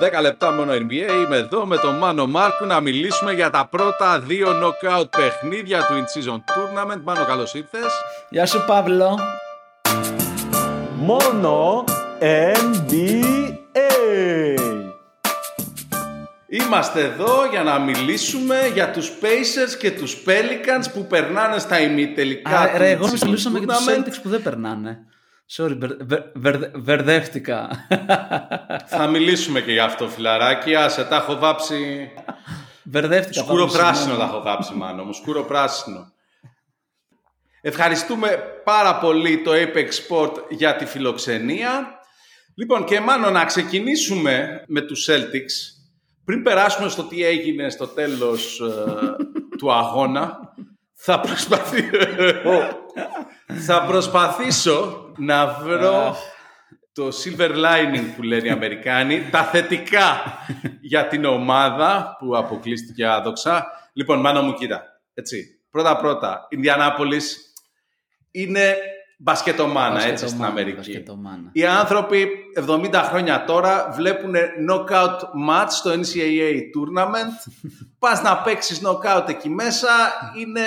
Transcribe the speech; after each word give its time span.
10 0.00 0.20
λεπτά 0.20 0.52
μόνο 0.52 0.72
NBA. 0.72 1.24
Είμαι 1.24 1.36
εδώ 1.36 1.66
με 1.66 1.76
τον 1.76 1.94
Μάνο 1.94 2.26
Μάρκου 2.26 2.66
να 2.66 2.80
μιλήσουμε 2.80 3.32
για 3.32 3.50
τα 3.50 3.66
πρώτα 3.70 4.20
δύο 4.20 4.48
knockout 4.48 5.10
παιχνίδια 5.16 5.78
του 5.78 5.94
In 5.94 6.02
Season 6.02 6.36
Tournament. 6.36 7.00
Μάνο, 7.04 7.24
καλώς 7.24 7.54
ήρθες. 7.54 7.86
Γεια 8.28 8.46
σου 8.46 8.64
Παύλο. 8.66 9.18
Μόνο 10.94 11.84
NBA. 12.50 13.24
Είμαστε 16.46 17.00
εδώ 17.00 17.46
για 17.50 17.62
να 17.62 17.78
μιλήσουμε 17.78 18.70
για 18.74 18.90
τους 18.90 19.10
Pacers 19.20 19.74
και 19.78 19.90
τους 19.90 20.22
Pelicans 20.26 20.90
που 20.94 21.06
περνάνε 21.06 21.58
στα 21.58 21.80
ημιτελικά 21.80 22.58
Α, 22.58 22.68
του 22.68 22.78
ρε, 22.78 22.90
εγώ 22.90 23.06
In-Season 23.06 23.18
να 23.18 23.26
μιλούσαμε 23.26 23.58
για 23.58 23.68
τους 23.68 23.76
Tournament. 23.86 24.08
Celtics 24.08 24.18
που 24.22 24.28
δεν 24.28 24.42
περνάνε. 24.42 24.98
Sorry, 25.50 25.76
μπερ- 25.76 26.04
μπερ- 26.04 26.38
μπερ- 26.38 26.78
μπερδεύτηκα. 26.78 27.86
Θα 28.86 29.06
μιλήσουμε 29.06 29.60
και 29.60 29.72
για 29.72 29.84
αυτό, 29.84 30.08
φιλαράκι. 30.08 30.74
Άσε, 30.74 31.04
τα 31.04 31.16
έχω 31.16 31.36
βάψει... 31.38 32.10
Μπερδεύτηκα. 32.82 33.40
Σκούρο 33.40 33.64
Παύλο, 33.64 33.78
πράσινο 33.78 33.96
συγγνώμη. 33.96 34.18
τα 34.20 34.24
έχω 34.36 34.42
βάψει, 34.42 34.74
μάλλον. 34.74 35.12
Σκούρο 35.12 35.42
πράσινο. 35.44 36.12
Ευχαριστούμε 37.60 38.28
πάρα 38.64 38.98
πολύ 38.98 39.42
το 39.42 39.50
Apex 39.54 39.88
Sport 39.88 40.32
για 40.48 40.76
τη 40.76 40.84
φιλοξενία. 40.84 41.98
Λοιπόν, 42.54 42.84
και 42.84 43.00
μάλλον 43.00 43.32
να 43.32 43.44
ξεκινήσουμε 43.44 44.64
με 44.66 44.80
τους 44.80 45.08
Celtics. 45.10 45.80
Πριν 46.24 46.42
περάσουμε 46.42 46.88
στο 46.88 47.02
τι 47.02 47.24
έγινε 47.24 47.70
στο 47.70 47.86
τέλος 47.86 48.60
ε, 48.60 48.84
του 49.58 49.72
αγώνα, 49.72 50.38
θα, 50.94 51.20
προσπαθήσω, 51.20 51.90
θα 53.66 53.84
προσπαθήσω 53.84 55.03
να 55.16 55.46
βρω 55.46 56.16
το 56.92 57.08
silver 57.08 57.50
lining 57.50 58.04
που 58.16 58.22
λένε 58.22 58.46
οι 58.46 58.50
Αμερικάνοι, 58.50 59.28
τα 59.30 59.42
θετικά 59.42 60.22
για 60.80 61.06
την 61.06 61.24
ομάδα 61.24 62.16
που 62.18 62.36
αποκλείστηκε 62.36 63.06
άδοξα. 63.06 63.66
Λοιπόν, 63.92 64.20
μάνα 64.20 64.42
μου 64.42 64.54
κοίτα, 64.54 64.82
έτσι. 65.14 65.44
Πρώτα-πρώτα, 65.70 66.46
Ινδιανάπολης 66.48 67.52
είναι 68.30 68.76
μπασκετομάνα, 69.18 70.04
έτσι, 70.04 70.26
στην 70.26 70.38
Μπασκετομάνα, 70.38 70.50
Αμερική. 70.50 70.76
μπασκετομάνα. 70.76 71.50
Οι 71.52 71.64
άνθρωποι 71.64 72.28
70 72.68 73.02
χρόνια 73.08 73.44
τώρα 73.44 73.90
βλέπουν 73.92 74.34
knockout 74.68 75.18
match 75.48 75.66
στο 75.68 75.90
NCAA 75.90 76.52
tournament. 76.74 77.50
Πας 77.98 78.22
να 78.22 78.36
παίξεις 78.36 78.80
knockout 78.84 79.28
εκεί 79.28 79.48
μέσα 79.48 79.88
είναι 80.38 80.60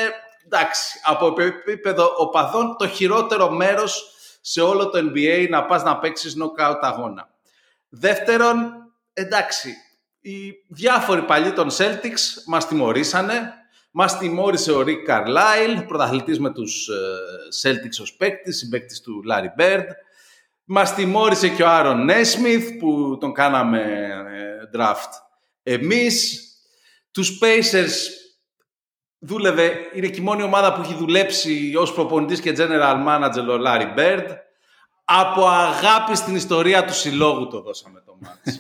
εντάξει, 0.46 1.00
από 1.04 1.36
επίπεδο 1.38 2.14
οπαδών 2.18 2.76
το 2.78 2.88
χειρότερο 2.88 3.50
μέρος 3.50 4.17
σε 4.50 4.62
όλο 4.62 4.90
το 4.90 5.00
NBA 5.00 5.48
να 5.50 5.66
πας 5.66 5.84
να 5.84 6.00
παίξεις 6.00 6.36
knockout 6.40 6.80
αγώνα. 6.82 7.30
Δεύτερον, 7.90 8.74
εντάξει, 9.14 9.74
οι 10.20 10.54
διάφοροι 10.68 11.22
παλιοί 11.22 11.52
των 11.52 11.70
Celtics 11.70 12.44
μας 12.46 12.68
τιμωρήσανε. 12.68 13.54
Μας 13.92 14.18
τιμώρησε 14.18 14.72
ο 14.72 14.84
Rick 14.86 15.10
Carlisle, 15.10 15.84
πρωταθλητής 15.88 16.40
με 16.40 16.54
τους 16.54 16.88
ε, 16.88 16.94
Celtics 17.62 18.02
ως 18.02 18.14
παίκτης, 18.14 18.58
συμπαίκτης 18.58 19.02
του 19.02 19.24
Larry 19.30 19.62
Bird. 19.62 19.86
Μας 20.64 20.94
τιμώρησε 20.94 21.50
και 21.50 21.64
ο 21.64 21.70
Άρον 21.70 22.10
Nesmith 22.10 22.78
που 22.80 23.18
τον 23.20 23.34
κάναμε 23.34 23.82
ε, 24.72 24.78
draft 24.78 25.12
εμείς. 25.64 26.42
Τους 27.12 27.40
Pacers 27.42 27.94
δούλευε, 29.20 29.72
είναι 29.94 30.08
και 30.08 30.20
η 30.20 30.24
μόνη 30.24 30.44
ομάδα 30.44 30.74
που 30.74 30.82
έχει 30.82 30.94
δουλέψει 30.94 31.74
ως 31.78 31.94
προπονητής 31.94 32.42
και 32.42 32.54
general 32.58 33.06
manager 33.08 33.48
ο 33.50 33.62
Larry 33.66 33.98
Bird. 34.00 34.26
Από 35.06 35.48
αγάπη 35.48 36.16
στην 36.16 36.36
ιστορία 36.36 36.86
του 36.86 36.94
συλλόγου 36.94 37.48
το 37.48 37.62
δώσαμε 37.62 38.04
το 38.06 38.18
μάτς. 38.20 38.60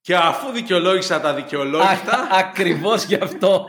και 0.00 0.16
αφού 0.16 0.50
δικαιολόγησα 0.50 1.20
τα 1.20 1.34
δικαιολόγητα... 1.34 2.28
Ακριβώς 2.30 3.04
γι' 3.04 3.18
αυτό. 3.22 3.68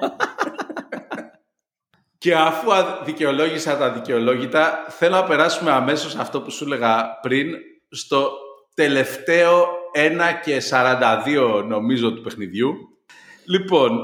Και 2.18 2.36
αφού 2.36 2.74
α- 2.74 3.02
δικαιολόγησα 3.04 3.78
τα 3.78 3.92
δικαιολόγητα, 3.92 4.86
θέλω 4.90 5.16
να 5.16 5.24
περάσουμε 5.24 5.72
αμέσως 5.72 6.16
αυτό 6.16 6.42
που 6.42 6.52
σου 6.52 6.64
έλεγα 6.64 7.20
πριν, 7.22 7.56
στο 7.90 8.32
τελευταίο 8.74 9.68
1 9.96 10.10
και 10.44 10.62
42 10.70 11.64
νομίζω 11.68 12.14
του 12.14 12.22
παιχνιδιού. 12.22 12.74
Λοιπόν, 13.48 14.00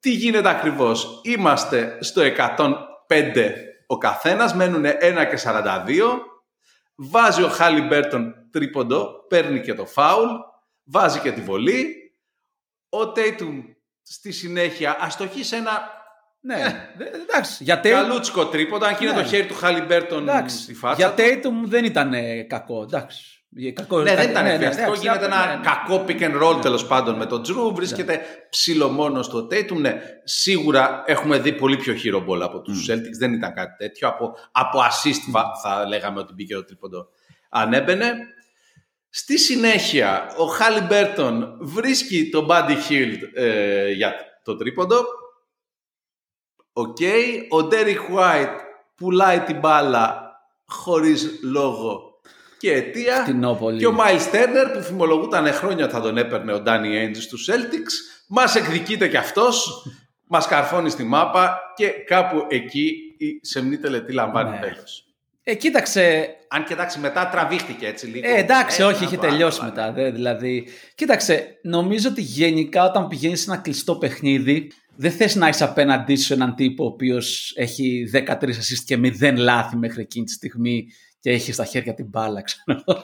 τι 0.00 0.10
γίνεται 0.10 0.48
ακριβώς; 0.48 1.20
Είμαστε 1.24 1.96
στο 2.00 2.22
105 2.22 3.52
ο 3.86 3.98
καθένας, 3.98 4.54
μένουν 4.54 4.84
1 4.84 5.24
και 5.30 5.36
42. 5.36 6.20
Βάζει 6.94 7.42
ο 7.42 7.48
Χάλιμπερτον 7.48 8.34
τρίποντο, 8.50 9.26
παίρνει 9.28 9.60
και 9.60 9.74
το 9.74 9.86
φάουλ, 9.86 10.28
βάζει 10.84 11.18
και 11.20 11.32
τη 11.32 11.40
βολή. 11.40 11.94
Ο 12.88 13.12
Tatum 13.12 13.60
στη 14.02 14.32
συνέχεια 14.32 14.96
αστοχεί 15.00 15.44
σε 15.44 15.56
ένα 15.56 15.98
ναι, 16.42 16.90
δε- 16.96 17.04
εντάξει. 17.08 17.64
Για 17.64 17.80
Tatum, 17.80 17.88
Καλούτσικο 17.90 18.46
τρίποντο, 18.46 18.86
αν 18.86 18.96
και 18.96 19.04
είναι 19.04 19.14
Ναι. 19.14 19.22
το 19.22 19.28
χέρι 19.28 19.46
του 19.46 19.54
Χάλιμπερτον 19.54 20.28
εντάξει. 20.28 20.56
στη 20.62 20.74
φάτσα. 20.74 20.96
Για 21.14 21.14
του. 21.14 21.22
Tatum 21.22 21.68
δεν 21.68 21.84
ήταν 21.84 22.12
ε, 22.14 22.42
κακό. 22.42 22.82
Εντάξει. 22.82 23.39
Ε, 23.56 23.70
Κακό, 23.70 23.98
Ναι, 23.98 24.14
δεν 24.14 24.30
ήταν 24.30 24.42
ναι, 24.42 24.48
ναι, 24.48 24.54
εκβιαστικό. 24.54 24.86
εντάξει, 24.86 25.02
Γίνεται 25.02 25.28
ναι, 25.28 25.34
ένα 25.34 25.56
ναι. 25.56 25.64
κακό 25.64 26.04
pick 26.08 26.20
and 26.20 26.42
roll 26.42 26.60
τέλος 26.62 26.86
πάντων 26.86 27.14
με 27.16 27.26
τον 27.26 27.42
Τζρου. 27.42 27.74
Βρίσκεται 27.74 28.20
ψηλό 28.50 28.88
μόνος 28.88 29.26
στο 29.26 29.48
Tatum. 29.50 29.76
Ναι, 29.80 30.00
σίγουρα 30.24 31.02
έχουμε 31.06 31.38
δει 31.38 31.52
πολύ 31.52 31.76
πιο 31.76 31.94
hero 32.04 32.26
ball 32.28 32.40
από 32.40 32.60
τους 32.60 32.90
Celtics. 32.90 33.16
Δεν 33.18 33.32
ήταν 33.32 33.54
κάτι 33.54 33.76
τέτοιο. 33.76 34.08
Από, 34.08 34.34
από 34.52 34.78
assist 34.78 35.30
θα, 35.32 35.44
θα 35.62 35.86
λέγαμε 35.86 36.20
ότι 36.20 36.32
μπήκε 36.32 36.54
το 36.54 36.64
τρίποντο. 36.64 37.08
Αν 37.48 37.72
έμπαινε. 37.72 38.14
Στη 39.12 39.38
συνέχεια, 39.38 40.34
ο 40.36 40.44
Χάλιμπερτον 40.44 41.56
βρίσκει 41.60 42.28
τον 42.28 42.46
Buddy 42.50 42.76
Hield 42.88 43.18
ε, 43.34 43.90
για 43.90 44.14
το 44.44 44.56
τρίποντο. 44.56 45.04
Οκ. 46.72 46.98
Ο 47.48 47.68
Derek 47.70 48.16
White 48.18 48.56
πουλάει 48.94 49.40
την 49.40 49.58
μπάλα 49.58 50.32
χωρίς 50.66 51.38
λόγο 51.42 52.09
και 52.60 52.72
αιτία. 52.72 53.22
Φτηνό 53.22 53.54
πολύ. 53.54 53.78
Και 53.78 53.86
ο 53.86 53.96
Myles 53.98 54.34
Turner 54.34 54.72
που 54.76 54.82
φημολογούταν 54.82 55.46
χρόνια 55.52 55.84
ότι 55.84 55.92
θα 55.94 56.00
τον 56.00 56.16
έπαιρνε 56.16 56.52
ο 56.52 56.62
Danny 56.66 56.84
Ainge 57.08 57.16
στους 57.20 57.48
Celtics 57.52 58.20
μας 58.28 58.54
εκδικείται 58.54 59.08
κι 59.08 59.16
αυτός, 59.16 59.86
μας 60.26 60.46
καρφώνει 60.46 60.90
στη 60.90 61.02
μάπα 61.04 61.60
και 61.76 61.86
κάπου 62.06 62.46
εκεί 62.48 62.92
η 63.18 63.38
σεμνή 63.42 63.76
τελετή 63.78 64.12
λαμβάνει 64.12 64.50
Ναι. 64.50 64.58
τέλος. 64.58 65.04
Ε, 65.42 65.54
κοίταξε, 65.54 66.34
Αν 66.52 66.64
και 66.64 66.72
εντάξει 66.72 66.98
μετά 66.98 67.28
τραβήχτηκε 67.28 67.86
έτσι 67.86 68.06
λίγο. 68.06 68.28
Ε, 68.28 68.38
εντάξει, 68.38 68.82
όχι, 68.82 68.94
ένα 68.96 69.04
είχε 69.06 69.16
το 69.16 69.22
άλλο, 69.22 69.30
τελειώσει 69.30 69.58
αλλά- 69.62 69.70
μετά. 69.74 69.92
Δε, 69.92 70.10
δηλαδή, 70.10 70.66
κοίταξε, 70.94 71.58
νομίζω 71.62 72.08
ότι 72.08 72.20
γενικά 72.20 72.84
όταν 72.84 73.08
πηγαίνεις 73.08 73.40
σε 73.42 73.50
ένα 73.50 73.60
κλειστό 73.60 73.96
παιχνίδι, 73.96 74.72
δεν 74.96 75.10
θες 75.10 75.34
να 75.34 75.48
είσαι 75.48 75.64
απέναντί 75.64 76.16
σου 76.16 76.32
έναν 76.32 76.54
τύπο 76.54 76.84
ο 76.84 76.86
οποίος 76.86 77.52
έχει 77.56 78.10
13 78.12 78.56
assist 78.56 78.82
και 78.84 78.96
0 78.96 79.36
λάθη 79.36 79.76
μέχρι 79.76 80.00
εκείνη 80.02 80.24
τη 80.24 80.32
στιγμή 80.32 80.86
και 81.20 81.30
έχεις 81.30 81.54
στα 81.54 81.64
χέρια 81.64 81.94
την 81.94 82.06
μπάλα, 82.08 82.42
ξέρω 82.42 82.82
εγώ. 82.86 83.02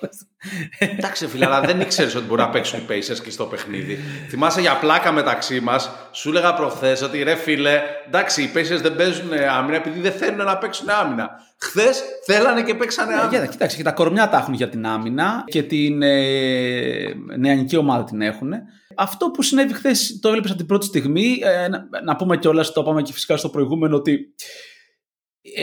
Εντάξει, 0.78 1.26
φίλε, 1.26 1.44
αλλά 1.46 1.60
δεν 1.60 1.80
ήξερες 1.80 2.14
ότι 2.14 2.26
μπορεί 2.26 2.40
να 2.40 2.48
παίξουν 2.48 2.78
οι 2.78 2.82
Pacers 2.88 3.18
και 3.24 3.30
στο 3.30 3.44
παιχνίδι. 3.44 3.98
Θυμάσαι 4.28 4.60
για 4.60 4.78
πλάκα 4.78 5.12
μεταξύ 5.12 5.60
μας, 5.60 5.90
σου 6.12 6.28
έλεγα 6.28 6.54
προχθές 6.54 7.02
ότι 7.02 7.22
ρε 7.22 7.34
φίλε, 7.34 7.80
εντάξει, 8.06 8.42
οι 8.42 8.50
Pacers 8.54 8.80
δεν 8.82 8.96
παίζουν 8.96 9.32
άμυνα 9.32 9.76
επειδή 9.76 10.00
δεν 10.00 10.12
θέλουν 10.12 10.44
να 10.44 10.58
παίξουν 10.58 10.88
άμυνα. 10.90 11.30
Χθες 11.58 12.02
θέλανε 12.26 12.62
και 12.62 12.74
παίξανε 12.74 13.12
Ε, 13.12 13.16
άμυνα. 13.16 13.30
κοίτα, 13.32 13.46
κοίταξε, 13.46 13.76
και 13.76 13.82
τα 13.82 13.92
κορμιά 13.92 14.28
τα 14.28 14.36
έχουν 14.36 14.54
για 14.54 14.68
την 14.68 14.86
άμυνα 14.86 15.44
και 15.46 15.62
την 15.62 16.02
ε, 16.02 17.14
νεανική 17.38 17.76
ομάδα 17.76 18.04
την 18.04 18.20
έχουν. 18.20 18.52
Αυτό 18.96 19.30
που 19.30 19.42
συνέβη 19.42 19.74
χθες 19.74 20.18
το 20.20 20.28
έβλεπες 20.28 20.50
από 20.50 20.58
την 20.58 20.68
πρώτη 20.68 20.86
στιγμή. 20.86 21.40
Ε, 21.44 21.68
να, 21.68 21.86
να 22.04 22.16
πούμε 22.16 22.36
κιόλας, 22.36 22.72
το 22.72 22.80
είπαμε 22.80 23.02
και 23.02 23.12
φυσικά 23.12 23.36
στο 23.36 23.48
προηγούμενο, 23.48 23.96
ότι 23.96 24.12
ε, 24.12 24.24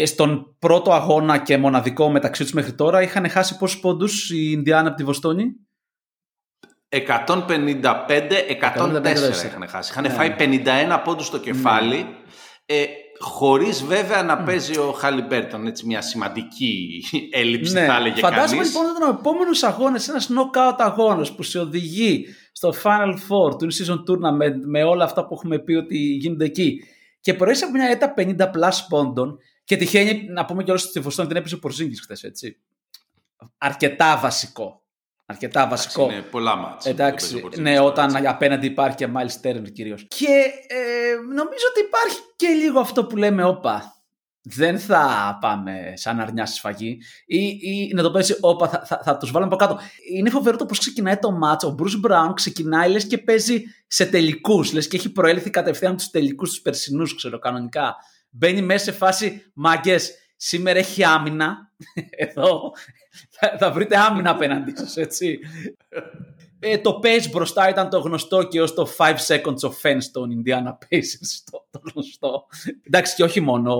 στον 0.05 0.55
πρώτο 0.59 0.91
αγώνα 0.93 1.37
και 1.37 1.57
μοναδικό 1.57 2.09
μεταξύ 2.09 2.43
τους 2.43 2.53
μέχρι 2.53 2.73
τώρα 2.73 3.01
είχαν 3.01 3.29
χάσει 3.29 3.57
πόσους 3.57 3.79
πόντους 3.79 4.29
η 4.29 4.49
Ινδιάνα 4.51 4.87
από 4.87 4.97
τη 4.97 5.03
Βοστόνη; 5.03 5.45
155-104 6.89 8.47
154. 8.47 9.45
είχαν 9.45 9.67
χάσει. 9.67 9.91
Είχαν 9.91 10.03
Ναι. 10.03 10.09
φάει 10.09 10.35
51 10.39 11.01
πόντους 11.03 11.25
στο 11.25 11.39
κεφάλι. 11.39 12.05
Ε, 12.65 12.83
χωρίς 13.19 13.83
βέβαια 13.83 14.23
να 14.23 14.37
παίζει 14.37 14.77
ο 14.77 14.91
Χαλιμπέρτον. 14.91 15.67
Έτσι 15.67 15.85
μια 15.85 16.01
σημαντική 16.01 17.03
έλλειψη 17.31 17.73
θα 17.73 17.95
έλεγε 17.95 18.13
Ναι. 18.15 18.19
Φαντάζομαι 18.19 18.55
κανείς. 18.55 18.67
λοιπόν 18.67 18.85
ότι 18.89 18.95
ήταν 18.97 19.09
ο 19.09 19.17
επόμενος 19.19 19.63
αγώνας, 19.63 20.07
ένας 20.07 20.29
knockout 20.29 20.75
αγώνας 20.77 21.35
που 21.35 21.43
σε 21.43 21.59
οδηγεί 21.59 22.25
στο 22.51 22.73
Final 22.83 23.13
Four 23.13 23.57
του 23.59 23.67
In-Season 23.71 23.97
Tournament 24.11 24.55
με 24.65 24.83
όλα 24.83 25.03
αυτά 25.03 25.25
που 25.27 25.33
έχουμε 25.33 25.59
πει 25.59 25.73
ότι 25.73 25.97
γίνονται 25.97 26.45
εκεί. 26.45 26.83
Και 27.19 27.33
προέρχεσαι 27.33 27.65
από 27.65 27.73
μια 27.77 27.89
έτα 27.89 28.13
50 28.17 28.45
plus 28.51 28.85
πόντων 28.89 29.37
και 29.63 29.75
τυχαίνει 29.75 30.25
να 30.29 30.45
πούμε 30.45 30.63
κιόλα 30.63 30.79
ότι 30.79 30.89
στη 30.89 30.99
Βοστόνη 30.99 31.27
την 31.27 31.37
έπαιζε 31.37 31.55
ο 31.55 31.59
Πορζίνγκης 31.59 32.01
χθες, 32.01 32.23
έτσι. 32.23 32.59
Αρκετά 33.57 34.17
βασικό. 34.17 34.83
Αρκετά 35.25 35.67
βασικό. 35.67 36.03
Είναι 36.03 36.21
πολλά 36.21 36.55
μάτς. 36.55 36.85
Εντάξει, 36.85 37.43
ναι, 37.57 37.79
όταν 37.79 38.27
απέναντι 38.27 38.65
υπάρχει 38.65 38.97
και 38.97 39.07
Miles 39.15 39.47
Turner 39.47 39.71
κυρίως. 39.73 40.05
Και 40.07 40.45
ε, 40.67 41.33
νομίζω 41.35 41.65
ότι 41.69 41.79
υπάρχει 41.85 42.17
και 42.35 42.47
λίγο 42.47 42.79
αυτό 42.79 43.05
που 43.05 43.17
λέμε, 43.17 43.43
όπα. 43.43 43.93
δεν 44.41 44.79
θα 44.79 45.37
πάμε 45.41 45.93
σαν 45.95 46.19
αρνιά 46.19 46.45
στη 46.45 46.55
σφαγή 46.55 46.97
ή, 47.25 47.37
ή 47.61 47.91
να 47.93 48.03
το 48.03 48.11
πέσει, 48.11 48.37
όπα, 48.39 48.67
θα, 48.69 48.85
θα, 48.85 49.01
θα 49.03 49.17
τους 49.17 49.31
βάλουμε 49.31 49.53
από 49.53 49.65
κάτω. 49.65 49.79
Είναι 50.13 50.29
φοβερό 50.29 50.57
το 50.57 50.65
πώς 50.65 50.79
ξεκινάει 50.79 51.17
το 51.17 51.31
μάτς. 51.31 51.63
Ο 51.63 51.75
Bruce 51.79 52.09
Brown 52.09 52.31
ξεκινάει 52.33 52.89
λες 52.89 53.07
και 53.07 53.17
παίζει 53.17 53.63
σε 53.87 54.05
τελικούς, 54.05 54.73
λες 54.73 54.87
και 54.87 54.97
έχει 54.97 55.11
προέλθει 55.11 55.49
κατευθείαν 55.49 55.97
τους 55.97 56.09
τελικούς 56.09 56.49
τους 56.49 56.61
περσινούς, 56.61 57.15
ξέρω, 57.15 57.39
κανονικά. 57.39 57.95
Μπαίνει 58.35 58.61
μέσα 58.61 58.83
σε 58.83 58.91
φάση, 58.91 59.51
μάγκες, 59.53 60.13
σήμερα 60.35 60.79
έχει 60.79 61.03
άμυνα, 61.03 61.71
εδώ 62.25 62.71
θα, 63.29 63.55
θα 63.59 63.71
βρείτε 63.71 63.97
άμυνα 63.97 64.29
απέναντι 64.29 64.73
σας, 64.75 64.97
έτσι. 64.97 65.39
Ε, 66.65 66.77
το 66.77 66.99
pace 67.03 67.29
μπροστά 67.31 67.69
ήταν 67.69 67.89
το 67.89 67.99
γνωστό 67.99 68.43
και 68.43 68.61
ως 68.61 68.73
το 68.73 68.87
5 68.97 69.03
seconds 69.27 69.69
offense 69.69 70.03
των 70.11 70.29
Indiana 70.43 70.69
Pacers, 70.71 71.29
το, 71.51 71.65
το 71.71 71.81
γνωστό. 71.93 72.45
Εντάξει 72.83 73.15
και 73.15 73.23
όχι 73.23 73.39
μόνο. 73.39 73.73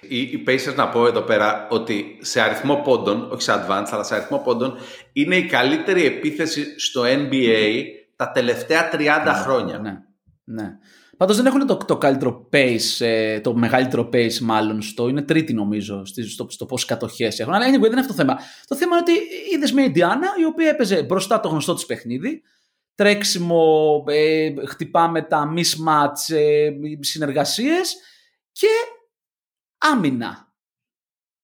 ε, 0.00 0.06
Οι, 0.08 0.20
οι 0.20 0.44
Pacers 0.46 0.74
να 0.76 0.88
πω 0.88 1.06
εδώ 1.06 1.20
πέρα 1.20 1.66
ότι 1.70 2.18
σε 2.20 2.40
αριθμό 2.40 2.76
πόντων, 2.76 3.30
όχι 3.32 3.42
σε 3.42 3.52
advance, 3.52 3.86
αλλά 3.90 4.02
σε 4.02 4.14
αριθμό 4.14 4.38
πόντων, 4.38 4.76
είναι 5.12 5.36
η 5.36 5.46
καλύτερη 5.46 6.04
επίθεση 6.04 6.80
στο 6.80 7.02
NBA 7.04 7.84
τα 8.16 8.30
τελευταία 8.30 8.90
30 8.92 8.98
χρόνια. 9.42 9.78
Ναι, 9.78 9.98
ναι. 10.44 10.78
Πάντως 11.22 11.36
δεν 11.36 11.46
έχουν 11.46 11.66
το, 11.66 11.76
το 11.76 11.98
καλύτερο 11.98 12.48
pace, 12.52 12.78
ε, 12.98 13.40
το 13.40 13.54
μεγαλύτερο 13.54 14.08
pace 14.12 14.38
μάλλον 14.38 14.82
στο, 14.82 15.08
είναι 15.08 15.22
τρίτη 15.22 15.52
νομίζω 15.52 16.04
στη- 16.04 16.22
στο, 16.28 16.46
στο 16.50 16.66
πόσες 16.66 16.88
κατοχές 16.88 17.38
έχουν. 17.40 17.52
Αλλά 17.54 17.66
anyway, 17.66 17.80
δεν 17.80 17.90
είναι 17.90 18.00
αυτό 18.00 18.12
το 18.12 18.18
θέμα. 18.18 18.38
Το 18.66 18.76
θέμα 18.76 18.96
είναι 18.96 19.04
ότι 19.10 19.20
είδες 19.54 19.72
μια 19.72 19.84
Ιντιάνα 19.84 20.28
η 20.40 20.44
οποία 20.44 20.68
έπαιζε 20.68 21.02
μπροστά 21.02 21.40
το 21.40 21.48
γνωστό 21.48 21.74
της 21.74 21.86
παιχνίδι, 21.86 22.42
τρέξιμο, 22.94 24.04
ε, 24.08 24.52
χτυπάμε 24.66 25.22
τα 25.22 25.52
mismatch 25.56 26.34
ε, 26.34 26.70
συνεργασίες 27.00 27.96
και 28.52 28.68
άμυνα. 29.78 30.54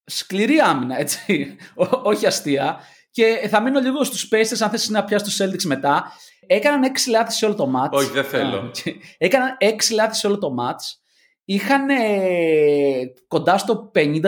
Σκληρή 0.04 0.58
άμυνα, 0.60 0.98
έτσι. 0.98 1.56
Ό- 1.74 2.00
όχι 2.02 2.26
αστεία. 2.26 2.80
Και 3.10 3.48
θα 3.50 3.60
μείνω 3.60 3.80
λίγο 3.80 4.04
στους 4.04 4.28
Pacers, 4.32 4.58
αν 4.60 4.70
θες 4.70 4.88
να 4.88 5.04
πιάσεις 5.04 5.28
τους 5.36 5.46
Celtics 5.46 5.64
μετά. 5.64 6.12
Έκαναν 6.48 6.82
έξι 6.82 7.10
λάθη 7.10 7.32
σε 7.32 7.44
όλο 7.46 7.54
το 7.54 7.72
match. 7.76 7.90
Όχι, 7.90 8.10
δεν 8.10 8.24
θέλω. 8.24 8.56
Α, 8.56 8.70
και- 8.82 8.94
Έκαναν 9.18 9.56
έξι 9.58 9.92
λάθη 9.94 10.14
σε 10.14 10.26
όλο 10.26 10.38
το 10.38 10.54
match. 10.60 10.96
Είχαν 11.44 11.88
ε, 11.90 13.12
κοντά 13.28 13.58
στο 13.58 13.90
50% 13.94 14.20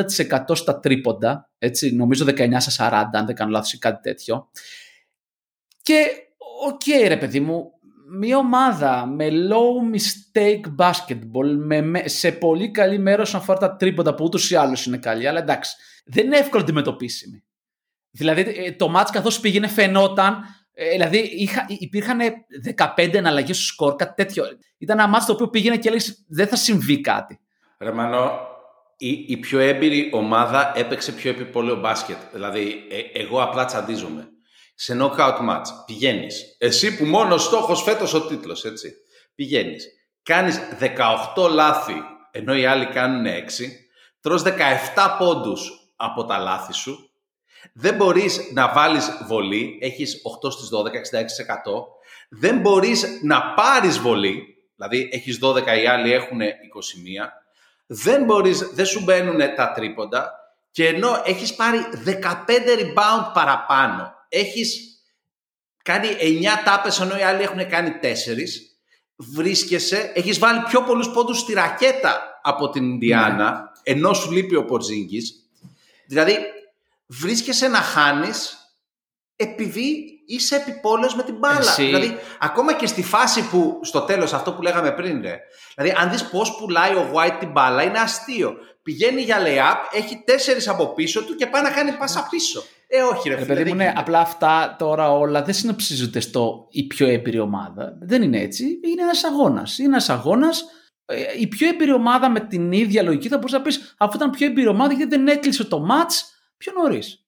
στα 0.53 0.81
τρίποντα. 0.81 1.51
Έτσι, 1.59 1.95
νομίζω 1.95 2.25
19 2.29 2.57
στα 2.59 3.05
40, 3.13 3.19
αν 3.19 3.27
δεν 3.27 3.35
κάνω 3.35 3.51
λάθος 3.51 3.73
ή 3.73 3.79
κάτι 3.79 4.01
τέτοιο. 4.03 4.51
Και, 5.83 6.07
οκ 6.67 6.81
ρε 7.09 7.17
παιδί 7.17 7.41
μου, 7.41 7.71
μια 8.19 8.37
ομάδα 8.39 9.07
με 9.07 9.29
low 9.31 9.95
mistake 9.97 10.75
basketball, 10.79 11.55
με, 11.57 11.81
με- 11.81 12.09
σε 12.09 12.33
πολύ 12.33 12.71
καλή 12.71 12.99
μέρα 12.99 13.23
όσον 13.23 13.41
αφορά 13.41 13.59
τα 13.59 13.77
τρίποντα 13.77 14.15
που 14.15 14.25
ούτως 14.25 14.51
ή 14.51 14.55
άλλως 14.57 14.87
είναι 14.87 14.97
καλή, 14.99 15.27
αλλά 15.27 15.39
εντάξει, 15.39 15.77
δεν 16.05 16.27
είναι 16.27 16.37
εύκολο 16.37 16.63
αντιμετωπίσιμη. 16.63 17.45
Δηλαδή 18.11 18.41
ε, 18.57 18.73
το 18.73 18.89
μάτς 18.89 19.11
καθώς 19.11 19.41
πήγαινε 19.41 19.67
φαινόταν, 19.69 20.45
ε, 20.83 20.91
δηλαδή 20.91 21.19
είχα, 21.19 21.67
υπήρχαν 21.69 22.19
15 22.97 23.15
εναλλαγές 23.15 23.57
στο 23.57 23.65
σκορ, 23.65 23.97
κάτι 23.97 24.15
τέτοιο. 24.15 24.45
Ήταν 24.79 24.99
ένα 24.99 25.09
μάτς 25.09 25.27
το 25.27 25.33
οποίο 25.33 25.49
πήγαινε 25.49 25.77
και 25.77 25.89
έλεγες 25.89 26.25
δεν 26.29 26.47
θα 26.49 26.57
συμβεί 26.57 27.01
κάτι. 27.01 27.41
Ρε 27.79 27.93
Μανώ, 27.93 28.41
η, 28.97 29.25
η 29.29 29.37
πιο 29.37 29.59
έμπειρη 29.59 30.11
ομάδα 30.13 30.73
έπαιξε 30.77 31.13
πιο 31.13 31.31
επιπόλαιο 31.31 31.77
μπάσκετ. 31.77 32.17
Δηλαδή, 32.33 32.87
ε, 32.91 33.21
εγώ 33.21 33.43
απλά 33.43 33.65
τσαντίζομαι. 33.65 34.29
Σε 34.75 34.97
knockout 35.01 35.49
match 35.49 35.67
πηγαίνεις. 35.87 36.57
Εσύ 36.59 36.97
που 36.97 37.05
μόνος 37.05 37.45
στόχος 37.45 37.83
φέτος 37.83 38.15
ο 38.15 38.27
τίτλος, 38.27 38.65
έτσι. 38.65 38.93
Πηγαίνεις. 39.35 39.87
Κάνεις 40.23 40.61
18 41.37 41.49
λάθη, 41.49 42.03
ενώ 42.31 42.55
οι 42.55 42.67
άλλοι 42.67 42.87
κάνουν 42.87 43.27
6. 43.27 43.71
Τρως 44.21 44.43
17 44.43 44.51
πόντους 45.19 45.71
από 45.97 46.25
τα 46.25 46.39
λάθη 46.39 46.73
σου. 46.73 47.10
Δεν 47.73 47.95
μπορείς 47.95 48.51
να 48.53 48.73
βάλεις 48.73 49.11
βολή. 49.27 49.79
Έχεις 49.81 50.21
8 50.23 50.51
στις 50.51 50.69
12, 50.69 50.97
66%. 50.97 51.87
Δεν 52.29 52.59
μπορείς 52.59 53.05
να 53.23 53.43
πάρεις 53.43 53.99
βολή. 53.99 54.45
Δηλαδή, 54.77 55.09
έχεις 55.13 55.39
12, 55.39 55.77
οι 55.83 55.87
άλλοι 55.87 56.13
έχουν 56.13 56.41
21 56.41 57.41
δεν 57.93 58.25
μπορείς, 58.25 58.71
δεν 58.73 58.87
σου 58.87 59.03
μπαίνουν 59.03 59.39
τα 59.57 59.73
τρίποντα 59.73 60.31
και 60.71 60.87
ενώ 60.87 61.23
έχεις 61.25 61.55
πάρει 61.55 61.79
15 62.05 62.13
rebound 62.79 63.31
παραπάνω, 63.35 64.15
έχεις 64.29 65.01
κάνει 65.83 66.09
9 66.21 66.63
τάπες 66.65 67.01
ενώ 67.01 67.19
οι 67.19 67.23
άλλοι 67.23 67.43
έχουν 67.43 67.69
κάνει 67.69 67.91
4, 67.91 68.73
βρίσκεσαι, 69.17 70.13
έχεις 70.15 70.39
βάλει 70.39 70.63
πιο 70.69 70.83
πολλούς 70.83 71.11
πόντους 71.11 71.39
στη 71.39 71.53
ρακέτα 71.53 72.41
από 72.43 72.71
την 72.71 72.85
Ινδιάνα, 72.85 73.73
ενώ 73.83 74.13
σου 74.13 74.33
λείπει 74.33 74.57
ο 74.57 74.65
Πορζίνγκης. 74.65 75.35
Δηλαδή, 76.07 76.37
βρίσκεσαι 77.11 77.69
να 77.69 77.79
χάνεις 77.79 78.55
επειδή 79.37 80.05
είσαι 80.27 80.57
επιπόλαιος 80.57 81.15
με 81.15 81.23
την 81.23 81.37
μπάλα. 81.39 81.59
Εσύ- 81.59 81.85
Δηλαδή, 81.85 82.17
ακόμα 82.41 82.73
και 82.75 82.87
στη 82.87 83.03
φάση 83.03 83.49
που, 83.49 83.81
στο 83.83 84.01
τέλος, 84.01 84.33
αυτό 84.33 84.53
που 84.53 84.63
λέγαμε 84.63 84.91
πριν, 84.93 85.21
ρε. 85.23 85.39
Δηλαδή, 85.77 85.95
αν 86.01 86.11
δεις 86.11 86.25
πώς 86.25 86.57
πουλάει 86.57 86.95
ο 86.95 87.11
White 87.15 87.37
την 87.39 87.51
μπάλα, 87.51 87.83
είναι 87.83 87.99
αστείο. 87.99 88.55
Πηγαίνει 88.83 89.21
για 89.23 89.39
lay-up, 89.41 89.97
έχει 89.99 90.23
τέσσερις 90.25 90.69
από 90.69 90.87
πίσω 90.95 91.25
του 91.25 91.35
και 91.35 91.47
πάει 91.47 91.63
να 91.63 91.71
κάνει 91.71 91.93
πάσα 91.93 92.27
πίσω. 92.31 92.63
Ε, 92.87 93.03
όχι 93.03 93.29
ρε, 93.29 93.35
Ρε 93.35 93.41
φίλε, 93.41 93.55
παιδί 93.55 93.63
δεν 93.63 93.73
μου, 93.73 93.79
ναι, 93.79 93.85
γίνεται. 93.85 94.01
απλά 94.01 94.19
αυτά 94.21 94.77
τώρα 94.79 95.11
όλα 95.13 95.43
δεν 95.43 95.55
συνοψίζονται 95.55 96.21
στο 96.21 96.67
η 96.71 96.87
πιο 96.87 97.09
έμπειρη 97.09 97.39
ομάδα. 97.39 97.97
Δεν 98.01 98.23
είναι 98.23 98.39
έτσι. 98.41 98.65
Είναι 98.65 99.03
ένας 99.03 99.25
αγώνας. 99.25 99.79
Είναι 99.79 99.89
ένας 99.89 100.09
αγώνας. 100.09 100.65
Η 101.39 101.47
πιο 101.47 101.69
έμπειρη 101.69 101.93
ομάδα 101.93 102.31
με 102.31 102.41
την 102.41 102.73
ίδια 102.73 103.03
λογική 103.03 103.29
θα 103.29 103.37
μπορούσε 103.37 103.57
να 103.57 103.63
πεις 103.63 103.95
αφού 103.99 104.13
ήταν 104.17 104.31
πιο 104.31 104.47
έμπειρη 104.47 104.69
ομάδα, 104.69 104.93
γιατί 104.93 105.17
δεν 105.17 105.29
έκλεισε 105.29 105.65
το 105.65 105.87
match 105.91 106.15
πιο 106.61 106.73
νωρίς. 106.73 107.25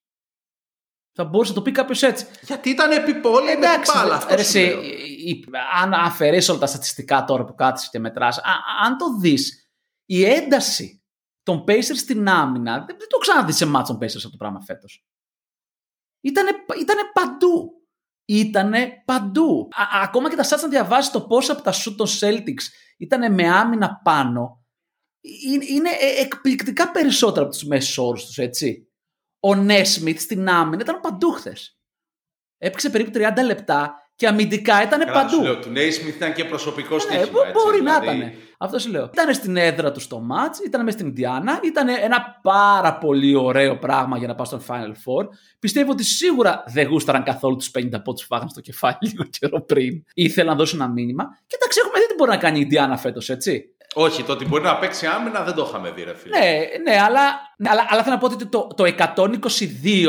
Θα 1.15 1.25
μπορούσε 1.25 1.51
να 1.51 1.57
το 1.57 1.63
πει 1.63 1.71
κάποιος 1.73 2.03
έτσι. 2.03 2.27
Γιατί 2.43 2.71
ήταν 2.71 2.91
επιπόλαιο 2.91 3.45
με 3.45 3.51
την 3.55 3.63
Εντάξει, 3.63 3.93
μπάλα. 3.95 4.09
ρε, 4.09 4.15
Αυτό 4.15 4.35
ρε, 4.35 4.43
σου 4.43 4.59
εσύ, 4.59 4.67
λέω. 4.69 4.83
η- 4.83 5.45
αν 5.83 5.95
αφαιρέσει 5.95 6.51
όλα 6.51 6.61
τα 6.61 6.67
στατιστικά 6.67 7.25
τώρα 7.25 7.45
που 7.45 7.55
κάθεσαι 7.55 7.89
και 7.91 7.99
μετράς, 7.99 8.39
α- 8.39 8.85
αν 8.85 8.97
το 8.99 9.17
δεις, 9.19 9.71
η 10.05 10.25
ένταση 10.25 11.03
των 11.43 11.65
Pacers 11.69 11.97
στην 11.97 12.29
άμυνα, 12.29 12.79
δεν, 12.79 12.97
δεν 12.99 13.09
το 13.09 13.19
ξαναδείς 13.19 13.57
σε 13.57 13.67
μάτς 13.67 13.89
των 13.89 13.97
Pacers 13.97 14.17
αυτό 14.17 14.31
το 14.31 14.37
πράγμα 14.37 14.61
φέτος. 14.61 15.05
Ήτανε, 16.21 16.51
ήτανε 16.81 17.01
παντού. 17.13 17.87
Ήτανε 18.25 19.03
παντού. 19.05 19.69
Α- 19.73 20.03
ακόμα 20.03 20.31
και 20.31 20.37
τα 20.37 20.45
stats 20.45 20.63
να 20.63 20.69
διαβάσεις 20.69 21.11
το 21.13 21.27
πόσα 21.27 21.53
από 21.53 21.63
τα 21.63 21.73
shoot 21.73 21.95
των 21.97 22.07
Celtics 22.21 22.63
ήτανε 22.99 23.29
με 23.29 23.49
άμυνα 23.49 24.01
πάνω, 24.05 24.65
είναι, 25.21 25.65
είναι 25.65 25.89
ε- 25.91 26.21
εκπληκτικά 26.21 26.91
περισσότερα 26.91 27.43
από 27.47 27.55
τους 27.55 27.65
μέσους 27.65 27.99
όρους 27.99 28.25
τους, 28.27 28.39
έτσι. 28.39 28.92
Ο 29.45 29.55
Νέσμιθ 29.55 30.21
στην 30.21 30.49
άμυνα 30.49 30.83
ήταν 30.83 31.01
παντού 31.01 31.31
χθες. 31.31 31.77
Έπαιξε 32.59 32.91
περίπου 32.91 33.11
30 33.15 33.21
λεπτά 33.45 33.95
και 34.15 34.27
αμυντικά 34.27 34.83
ήταν 34.83 34.99
Καλά, 35.01 35.13
παντού. 35.13 35.35
σου 35.35 35.43
λέω, 35.43 35.59
του 35.59 35.71
Νέισμιθ 35.71 36.15
ήταν 36.17 36.33
και 36.33 36.45
προσωπικό 36.45 36.95
Ναι, 36.95 37.01
στοίχημα. 37.01 37.27
μπο- 37.33 37.41
έτσι, 37.43 37.53
μπορεί 37.53 37.83
να 37.83 38.01
δηλαδή. 38.01 38.19
ήταν. 38.19 38.33
Αυτό 38.59 38.79
σου 38.79 38.91
λέω. 38.91 39.11
Ήταν 39.13 39.35
στην 39.35 39.57
έδρα 39.57 39.93
του 39.93 40.01
στο 40.01 40.21
μάτ, 40.21 40.57
ήταν 40.67 40.85
μέσα 40.85 40.97
στην 40.97 41.09
Ιντιάνα, 41.11 41.61
ήταν 41.65 41.89
ένα 41.89 42.39
πάρα 42.43 42.99
πολύ 42.99 43.35
ωραίο 43.35 43.79
πράγμα 43.79 44.19
για 44.19 44.27
να 44.29 44.35
πάω 44.35 44.47
στον 44.47 44.63
Final 44.69 44.91
Four. 44.93 45.29
Πιστεύω 45.59 45.91
ότι 45.91 46.05
σίγουρα 46.05 46.65
δεν 46.67 46.89
γούσταραν 46.89 47.23
καθόλου 47.23 47.57
τους 47.57 47.71
50 47.71 48.03
πόντους 48.05 48.21
που 48.23 48.27
φάγανε 48.29 48.51
στο 48.51 48.61
κεφάλι 48.61 48.97
λίγο 49.11 49.25
καιρό 49.39 49.61
πριν. 49.63 50.03
Ήθελαν 50.15 50.51
να 50.51 50.59
δώσουν 50.59 50.81
ένα 50.81 50.91
μήνυμα. 50.91 51.25
Και 51.47 51.57
εντάξει, 51.61 51.79
έχουμε 51.85 51.99
δει 52.01 52.07
τι 52.07 52.15
μπορεί 52.15 52.31
να 52.31 52.37
κάνει 52.37 52.59
η 52.59 52.61
Ιντιάνα 52.61 52.97
φέτος, 52.97 53.31
έτσι. 53.31 53.72
Όχι, 53.95 54.23
το 54.23 54.33
ότι 54.33 54.45
μπορεί 54.47 54.63
να 54.63 54.79
παίξει 54.79 55.07
άμυνα 55.07 55.43
δεν 55.45 55.55
το 55.55 55.67
είχαμε 55.69 55.91
δει, 55.91 56.03
ρε 56.03 56.15
φίλε. 56.15 56.39
Ναι, 56.39 56.67
ναι, 56.91 57.01
αλλά, 57.01 57.23
ναι, 57.59 57.71
αλλά, 57.71 57.87
αλλά 57.89 58.03
θέλω 58.03 58.15
να 58.15 58.21
πω 58.21 58.27
ότι 58.27 58.47
το, 58.47 58.67
το 58.77 58.85
122 59.15 60.09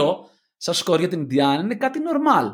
σαν 0.58 0.74
σκορ 0.74 1.00
για 1.00 1.08
την 1.08 1.22
Ιντιάνα 1.22 1.62
είναι 1.62 1.75
κάτι 1.75 2.00
normal. 2.00 2.46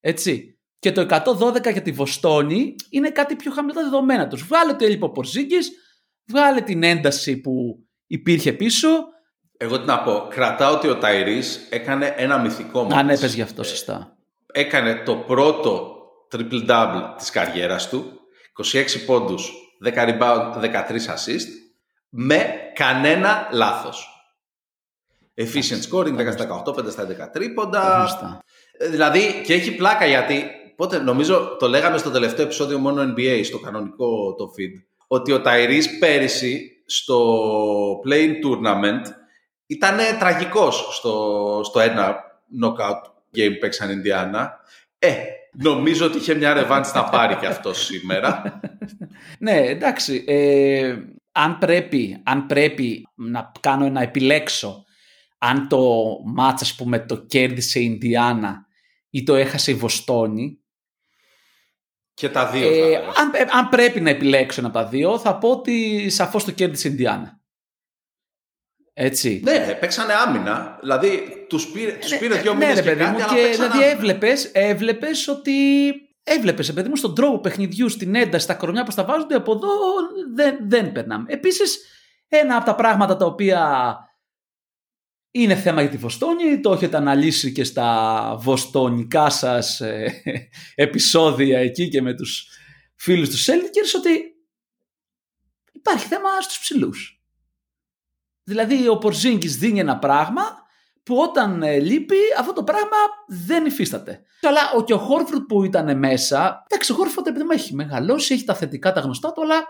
Έτσι. 0.00 0.58
Και 0.78 0.92
το 0.92 1.06
112 1.10 1.72
για 1.72 1.82
τη 1.82 1.92
Βοστόνη 1.92 2.74
είναι 2.90 3.10
κάτι 3.10 3.36
πιο 3.36 3.50
χαμηλό 3.52 3.74
τα 3.74 3.82
δεδομένα 3.82 4.28
τους. 4.28 4.42
Βγάλε 4.42 4.74
το 4.74 4.84
έλειπο 4.84 5.10
Πορζίγκης, 5.10 5.70
βγάλε 6.28 6.60
την 6.60 6.82
ένταση 6.82 7.40
που 7.40 7.52
υπήρχε 8.06 8.52
πίσω. 8.52 8.88
Εγώ 9.56 9.80
τι 9.80 9.86
να 9.86 10.02
πω, 10.02 10.26
κρατάω 10.30 10.74
ότι 10.74 10.88
ο 10.88 10.96
Ταϊρής 10.96 11.66
έκανε 11.70 12.14
ένα 12.16 12.38
μυθικό 12.38 12.80
Αν 12.80 12.86
μάτς. 12.86 13.18
έπαιζε 13.18 13.34
γι' 13.34 13.42
αυτό, 13.42 13.62
σωστά. 13.62 14.16
Έκανε 14.52 15.02
το 15.04 15.16
πρώτο 15.16 15.96
triple-double 16.32 17.14
της 17.18 17.30
καριέρας 17.30 17.88
του, 17.88 18.20
26 18.72 18.84
πόντους, 19.06 19.52
10 19.84 19.92
rebound, 19.94 20.60
13 20.60 21.06
assist, 21.06 21.48
με 22.08 22.46
κανένα 22.74 23.48
λάθος. 23.52 24.14
Efficient 25.34 25.82
scoring, 25.90 26.16
10 26.16 26.32
στα 26.32 26.64
18, 26.66 26.74
5 26.74 26.90
στα 26.90 27.02
11 27.02 27.30
τρίποντα. 27.32 27.96
Γνωστά. 27.96 28.42
Ε, 28.78 28.88
Δηλαδή, 28.88 29.42
και 29.44 29.54
έχει 29.54 29.74
πλάκα 29.74 30.06
γιατί, 30.06 30.44
πότε, 30.76 30.98
νομίζω 30.98 31.56
το 31.58 31.68
λέγαμε 31.68 31.98
στο 31.98 32.10
τελευταίο 32.10 32.44
επεισόδιο 32.44 32.78
μόνο 32.78 33.14
NBA, 33.16 33.40
στο 33.44 33.58
κανονικό 33.58 34.34
το 34.34 34.52
feed, 34.56 34.82
ότι 35.06 35.32
ο 35.32 35.40
Ταϊρής 35.40 35.98
πέρυσι 35.98 36.82
στο 36.86 37.42
Playing 38.06 38.32
Tournament 38.44 39.02
ήταν 39.66 39.98
τραγικός 40.18 40.88
στο, 40.90 41.60
στο 41.64 41.80
ένα 41.80 42.16
knockout 42.62 43.02
game 43.36 43.52
που 43.52 43.58
παίξαν 43.60 43.90
Ινδιάνα. 43.90 44.60
Ε, 44.98 45.14
νομίζω 45.52 46.06
ότι 46.06 46.18
είχε 46.18 46.34
μια 46.34 46.52
ρεβάνς 46.52 46.92
να 46.92 47.04
πάρει 47.04 47.36
και 47.36 47.46
αυτό 47.46 47.74
σήμερα. 47.74 48.42
Ναι, 49.38 49.56
εντάξει. 49.56 50.24
Ε, 50.26 50.96
αν 51.32 51.58
πρέπει, 51.58 52.20
αν 52.24 52.46
πρέπει 52.46 53.08
να 53.14 53.52
κάνω 53.60 53.88
να 53.88 54.02
επιλέξω 54.02 54.84
αν 55.42 55.68
το 55.68 55.94
μάτς 56.24 56.62
ας 56.62 56.74
πούμε 56.74 56.98
το 56.98 57.16
κέρδισε 57.16 57.80
η 57.80 57.88
Ινδιάνα 57.92 58.66
ή 59.10 59.22
το 59.22 59.34
έχασε 59.34 59.70
η 59.70 59.74
Βοστόνη 59.74 60.60
Και 62.14 62.28
τα 62.28 62.46
δύο. 62.46 62.60
θα 62.60 62.74
ε, 62.74 62.78
έλεγα. 62.78 62.98
αν, 62.98 63.30
ε, 63.34 63.44
αν 63.50 63.68
πρέπει 63.68 64.00
να 64.00 64.10
επιλέξω 64.10 64.60
ένα 64.60 64.68
από 64.68 64.78
τα 64.78 64.86
δύο 64.86 65.18
θα 65.18 65.38
πω 65.38 65.50
ότι 65.50 66.08
σαφώς 66.10 66.44
το 66.44 66.50
κέρδισε 66.50 66.88
η 66.88 66.90
Ινδιάνα. 66.90 67.39
Έτσι. 68.92 69.40
Ναι, 69.44 69.76
παίξανε 69.80 70.12
άμυνα. 70.26 70.78
Δηλαδή, 70.80 71.44
τους 71.48 71.66
πήρε, 71.66 71.92
τους 71.92 72.18
πήρε 72.18 72.34
δύο 72.34 72.54
ναι, 72.54 72.58
μήνες 72.58 72.74
ρε 72.74 72.82
και 72.82 72.88
παιδί 72.88 73.00
κάτι, 73.00 73.16
μου, 73.16 73.22
αλλά 73.22 73.34
και 73.34 73.40
παίξανε 73.40 73.68
δηλαδή 73.68 73.84
άμυνα. 73.84 73.90
έβλεπες, 73.90 74.50
έβλεπες 74.52 75.28
ότι 75.28 75.90
έβλεπες, 76.22 76.72
παιδί 76.72 76.88
μου, 76.88 76.96
στον 76.96 77.14
τρόπο 77.14 77.40
παιχνιδιού, 77.40 77.88
στην 77.88 78.14
ένταση, 78.14 78.44
στα 78.44 78.54
κορμιά 78.54 78.84
που 78.84 78.94
τα 78.94 79.04
βάζονται, 79.04 79.34
από 79.34 79.52
εδώ 79.52 79.68
δεν, 80.34 80.56
δεν 80.68 80.92
περνάμε. 80.92 81.24
Επίσης, 81.28 81.78
ένα 82.28 82.56
από 82.56 82.64
τα 82.64 82.74
πράγματα 82.74 83.16
τα 83.16 83.26
οποία 83.26 83.94
είναι 85.30 85.54
θέμα 85.54 85.80
για 85.80 85.90
τη 85.90 85.96
Βοστόνη, 85.96 86.60
το 86.60 86.72
έχετε 86.72 86.96
αναλύσει 86.96 87.52
και 87.52 87.64
στα 87.64 88.36
βοστονικά 88.40 89.30
σας 89.30 89.80
ε, 89.80 90.20
επεισόδια 90.74 91.58
εκεί 91.58 91.88
και 91.88 92.02
με 92.02 92.14
τους 92.14 92.48
φίλους 92.96 93.28
τους 93.28 93.48
Celtics, 93.48 93.96
ότι 93.96 94.10
υπάρχει 95.72 96.06
θέμα 96.06 96.40
στους 96.40 96.58
ψηλούς. 96.58 97.19
Δηλαδή 98.50 98.88
ο 98.88 98.98
Πορζίνκης 98.98 99.56
δίνει 99.56 99.78
ένα 99.78 99.98
πράγμα 99.98 100.42
που 101.02 101.16
όταν 101.16 101.62
ε, 101.62 101.78
λείπει 101.78 102.16
αυτό 102.38 102.52
το 102.52 102.64
πράγμα 102.64 102.96
δεν 103.28 103.66
υφίσταται. 103.66 104.20
Αλλά 104.42 104.60
ο 104.76 104.84
και 104.84 104.92
ο 104.92 104.98
Χόρφρουντ 104.98 105.42
που 105.42 105.64
ήταν 105.64 105.98
μέσα, 105.98 106.64
εντάξει, 106.68 106.92
ο 106.92 106.94
Χόρφρουντ 106.94 107.26
επειδή 107.26 107.44
μου 107.44 107.50
έχει 107.52 107.74
μεγαλώσει, 107.74 108.34
έχει 108.34 108.44
τα 108.44 108.54
θετικά, 108.54 108.92
τα 108.92 109.00
γνωστά 109.00 109.32
του, 109.32 109.42
αλλά 109.42 109.66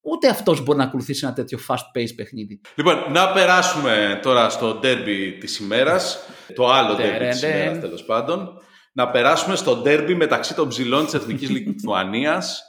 ούτε 0.00 0.28
αυτός 0.28 0.62
μπορεί 0.62 0.78
να 0.78 0.84
ακολουθήσει 0.84 1.20
ένα 1.24 1.34
τέτοιο 1.34 1.58
fast-paced 1.68 2.14
παιχνίδι. 2.16 2.60
Λοιπόν, 2.74 3.04
να 3.12 3.32
περάσουμε 3.32 4.20
τώρα 4.22 4.50
στο 4.50 4.74
ντέρμπι 4.74 5.32
της 5.32 5.58
ημέρας. 5.58 6.18
Το 6.54 6.70
άλλο 6.70 6.94
ντέρμπι 6.94 7.28
της 7.28 7.40
Τερεντεν. 7.40 7.62
ημέρας, 7.62 7.80
τέλος 7.80 8.04
πάντων. 8.04 8.48
Να 8.92 9.10
περάσουμε 9.10 9.56
στο 9.56 9.76
ντέρμπι 9.76 10.14
μεταξύ 10.14 10.54
των 10.54 10.68
ψηλών 10.68 11.04
της 11.04 11.14
Εθνικής 11.14 11.48
Λιθουανίας. 11.50 12.62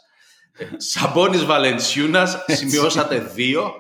Σαμπόνις 0.78 1.46
Βαλενσιούνας, 1.46 2.46
σημειώσατε 2.48 3.20
δύο. 3.20 3.74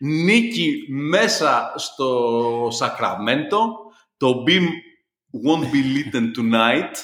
Νίκη 0.00 0.86
μέσα 0.90 1.72
στο 1.76 2.68
Σακραμέντο. 2.70 3.72
Το 4.16 4.44
Beam 4.46 4.62
won't 5.46 5.62
be 5.64 5.84
lit 5.94 6.20
tonight. 6.38 6.94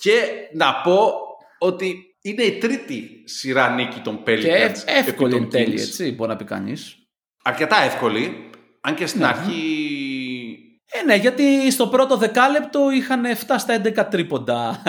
Και 0.00 0.22
να 0.52 0.74
πω 0.74 1.12
ότι 1.58 2.16
είναι 2.22 2.42
η 2.42 2.58
τρίτη 2.58 3.22
σειρά 3.24 3.68
νίκη 3.74 4.00
των 4.00 4.22
Pelicans. 4.26 4.40
Και 4.40 4.50
ευ- 4.50 4.88
επί 4.88 4.98
εύκολη 5.08 5.32
των 5.32 5.42
εν 5.42 5.48
τέλει, 5.48 5.72
Kings. 5.76 5.80
έτσι, 5.80 6.12
μπορεί 6.12 6.30
να 6.30 6.36
πει 6.36 6.44
κανείς. 6.44 6.96
Αρκετά 7.42 7.76
εύκολη. 7.82 8.50
Αν 8.80 8.94
και 8.94 9.06
στην 9.06 9.20
Ναι. 9.20 9.26
αρχή. 9.26 10.60
Ε, 10.90 11.02
ναι, 11.04 11.14
γιατί 11.14 11.70
στο 11.70 11.88
πρώτο 11.88 12.16
δεκάλεπτο 12.16 12.90
είχαν 12.90 13.24
7 13.24 13.58
στα 13.58 13.74
11 13.84 14.04
τρίποντα 14.10 14.80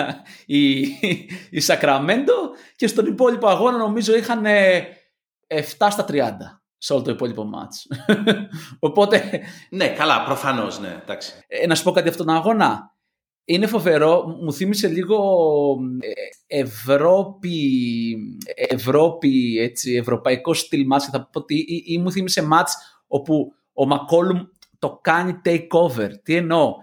η, 0.46 0.80
η 1.50 1.60
Σακραμέντο 1.60 2.34
και 2.76 2.86
στον 2.86 3.06
υπόλοιπο 3.06 3.48
αγώνα 3.48 3.76
νομίζω 3.78 4.16
είχαν 4.16 4.44
7 4.46 5.88
στα 5.90 6.04
30 6.08 6.30
σε 6.78 6.92
όλο 6.92 7.02
το 7.02 7.10
υπόλοιπο 7.10 7.44
μάτς. 7.44 7.86
Οπότε, 8.78 9.40
Ναι, 9.70 9.88
καλά, 9.88 10.22
προφανώς, 10.24 10.80
ναι. 10.80 10.98
Εντάξει. 11.02 11.32
ε, 11.46 11.66
να 11.66 11.74
σου 11.74 11.82
πω 11.82 11.90
κάτι 11.90 12.08
αυτόν 12.08 12.26
τον 12.26 12.34
αγώνα. 12.34 12.96
Είναι 13.44 13.66
φοβερό, 13.66 14.24
μου 14.42 14.52
θύμισε 14.52 14.88
λίγο 14.88 15.18
ε, 16.46 16.60
Ευρώπη, 16.60 18.16
Ευρώπη 18.54 19.58
έτσι, 19.60 19.94
ευρωπαϊκό 19.94 20.54
στυλ 20.54 20.86
μάτς 20.86 21.04
και 21.04 21.10
θα 21.10 21.20
πω 21.20 21.38
ότι 21.38 21.54
ή, 21.54 21.82
ή 21.86 21.98
μου 21.98 22.12
θύμισε 22.12 22.42
μάτς 22.42 22.76
όπου 23.06 23.52
ο 23.72 23.86
Μακόλουμ 23.86 24.38
το 24.78 24.98
κάνει 25.02 25.40
takeover. 25.44 26.10
Τι 26.22 26.34
εννοώ; 26.34 26.74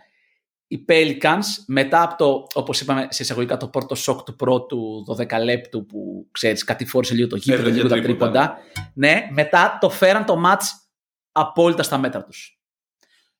Οι 0.75 0.85
Pelicans 0.89 1.43
μετά 1.67 2.01
από 2.01 2.15
το, 2.15 2.47
όπως 2.53 2.81
είπαμε 2.81 3.07
σε 3.09 3.23
εισαγωγικά 3.23 3.57
το 3.57 3.67
πρώτο 3.67 3.95
σοκ 3.95 4.23
του 4.23 4.35
πρώτου 4.35 5.05
12 5.17 5.43
λεπτού 5.43 5.85
που 5.85 6.27
ξέρεις 6.31 6.63
κατηφόρησε 6.63 7.13
λίγο 7.13 7.27
το 7.27 7.35
γήπεδο, 7.35 7.61
Έδωκε 7.61 7.75
λίγο 7.75 7.87
τα 7.87 8.01
τρίποντα. 8.01 8.31
τρίποντα. 8.31 8.57
Ναι, 8.93 9.27
μετά 9.31 9.77
το 9.81 9.89
φέραν 9.89 10.25
το 10.25 10.35
μάτς 10.35 10.89
απόλυτα 11.31 11.83
στα 11.83 11.97
μέτρα 11.97 12.23
τους. 12.23 12.59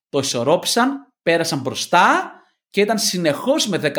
Το 0.08 0.18
ισορρόπησαν, 0.18 1.12
πέρασαν 1.22 1.60
μπροστά 1.60 2.32
και 2.70 2.80
ήταν 2.80 2.98
συνεχώς 2.98 3.68
με 3.68 3.78
15, 3.78 3.92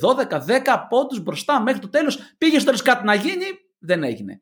12, 0.00 0.44
10 0.46 0.86
πόντους 0.88 1.20
μπροστά 1.22 1.62
μέχρι 1.62 1.80
το 1.80 1.88
τέλος. 1.88 2.18
Πήγε 2.38 2.56
στο 2.56 2.64
τέλος 2.64 2.82
κάτι 2.82 3.04
να 3.04 3.14
γίνει, 3.14 3.44
δεν 3.78 4.02
έγινε. 4.02 4.40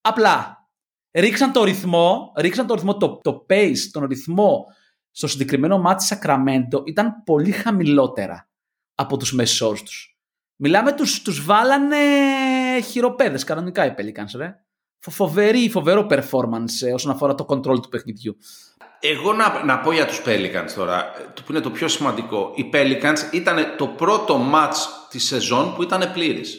Απλά 0.00 0.68
ρίξαν 1.12 1.52
το 1.52 1.64
ρυθμό, 1.64 2.32
ρίξαν 2.36 2.66
το 2.66 2.74
ρυθμό, 2.74 2.96
το, 2.96 3.18
το 3.22 3.46
pace, 3.48 3.78
τον 3.92 4.04
ρυθμό 4.04 4.66
στο 5.16 5.26
συγκεκριμένο 5.26 5.78
μάτι 5.78 6.04
Σακραμέντο 6.04 6.82
ήταν 6.86 7.22
πολύ 7.24 7.50
χαμηλότερα 7.50 8.48
από 8.94 9.16
τους 9.16 9.32
μεσόρους 9.32 9.82
τους. 9.82 10.18
Μιλάμε, 10.56 10.92
τους, 10.92 11.22
τους 11.22 11.44
βάλανε 11.44 11.96
χειροπέδες 12.90 13.44
κανονικά 13.44 13.86
οι 13.86 13.94
Pelicans, 13.98 14.36
ρε. 14.36 14.54
Φο- 14.98 15.10
Φοβερή, 15.10 15.70
φοβερό 15.70 16.06
performance 16.10 16.86
ε, 16.86 16.92
όσον 16.92 17.10
αφορά 17.10 17.34
το 17.34 17.46
control 17.48 17.82
του 17.82 17.88
παιχνιδιού. 17.88 18.36
Εγώ 19.00 19.32
να, 19.32 19.64
να 19.64 19.78
πω 19.80 19.92
για 19.92 20.06
τους 20.06 20.22
Pelicans 20.26 20.70
τώρα, 20.74 20.98
ε, 21.20 21.30
το 21.34 21.42
που 21.42 21.52
είναι 21.52 21.60
το 21.60 21.70
πιο 21.70 21.88
σημαντικό. 21.88 22.52
Οι 22.54 22.70
Pelicans 22.72 23.32
ήταν 23.32 23.74
το 23.76 23.86
πρώτο 23.88 24.50
match 24.54 24.76
της 25.10 25.24
σεζόν 25.24 25.74
που 25.74 25.82
ήταν 25.82 26.12
πλήρης. 26.12 26.58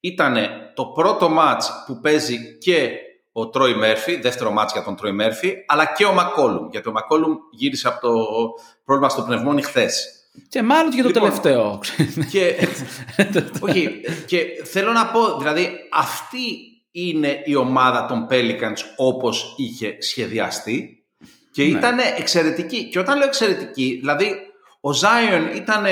Ήταν 0.00 0.36
το 0.74 0.86
πρώτο 0.86 1.30
match 1.38 1.62
που 1.86 2.00
παίζει 2.00 2.58
και 2.58 2.90
ο 3.38 3.48
Τρόι 3.48 3.74
Μέρφυ, 3.74 4.20
δεύτερο 4.20 4.54
match 4.58 4.68
για 4.72 4.82
τον 4.82 4.96
Τρόι 4.96 5.12
Μέρφυ, 5.12 5.54
αλλά 5.66 5.92
και 5.96 6.04
ο 6.04 6.12
Μακόλουμ. 6.12 6.68
Γιατί 6.70 6.88
ο 6.88 6.92
Μακόλουμ 6.92 7.36
γύρισε 7.50 7.88
από 7.88 8.00
το 8.00 8.14
πρόβλημα 8.84 9.08
στο 9.10 9.22
πνευμόνι 9.22 9.62
χθες. 9.62 10.12
Και 10.48 10.62
μάλλον 10.62 10.90
και 10.90 11.02
το 11.02 11.08
Λοιπόν, 11.08 11.22
τελευταίο. 11.22 11.80
Και, 12.30 12.68
όχι, 13.68 14.00
και 14.26 14.46
θέλω 14.64 14.92
να 14.92 15.06
πω, 15.06 15.38
δηλαδή 15.38 15.70
αυτή 15.92 16.38
είναι 16.90 17.42
η 17.44 17.54
ομάδα 17.54 18.06
των 18.06 18.26
Pelicans 18.30 18.76
όπως 18.96 19.54
είχε 19.56 19.96
σχεδιαστεί 19.98 21.04
και 21.52 21.62
Ναι. 21.62 21.78
ήταν 21.78 21.98
εξαιρετική. 22.18 22.88
Και 22.88 22.98
όταν 22.98 23.18
λέω 23.18 23.26
εξαιρετική, 23.26 23.96
δηλαδή 24.00 24.36
ο 24.80 24.90
Zion 24.90 25.56
ήταν 25.56 25.84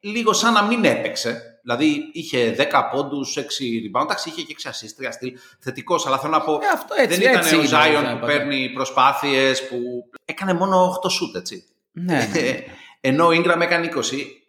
λίγο 0.00 0.32
σαν 0.32 0.52
να 0.52 0.62
μην 0.62 0.84
έπαιξε. 0.84 1.49
Δηλαδή 1.62 2.10
είχε 2.12 2.54
10 2.58 2.62
πόντους, 2.92 3.36
6 3.36 3.40
rebound, 3.40 4.02
εντάξει 4.04 4.28
είχε 4.28 4.42
και 4.42 4.56
6 4.62 4.68
assist, 4.68 5.06
3 5.08 5.12
στυλ, 5.12 5.38
θετικός, 5.58 6.06
αλλά 6.06 6.18
θέλω 6.18 6.32
να 6.32 6.40
πω 6.40 6.52
Ε, 6.52 6.66
αυτό 6.74 6.94
έτσι, 6.98 7.18
δεν 7.18 7.30
ήταν 7.30 7.42
έτσι 7.42 7.54
ο 7.54 7.58
είναι, 7.58 7.68
Zion 7.68 8.02
θα 8.02 8.10
που 8.10 8.16
είπα. 8.16 8.26
παίρνει 8.26 8.68
προσπάθειες, 8.68 9.68
που 9.68 9.76
έκανε 10.24 10.52
μόνο 10.52 10.98
8 11.02 11.06
shoot, 11.06 11.34
έτσι. 11.40 11.64
ναι, 11.92 12.28
ναι. 12.32 12.38
Ε, 12.38 12.62
Ενώ 13.08 13.26
ο 13.26 13.30
Ingram 13.30 13.60
έκανε 13.60 13.90
20. 13.94 14.00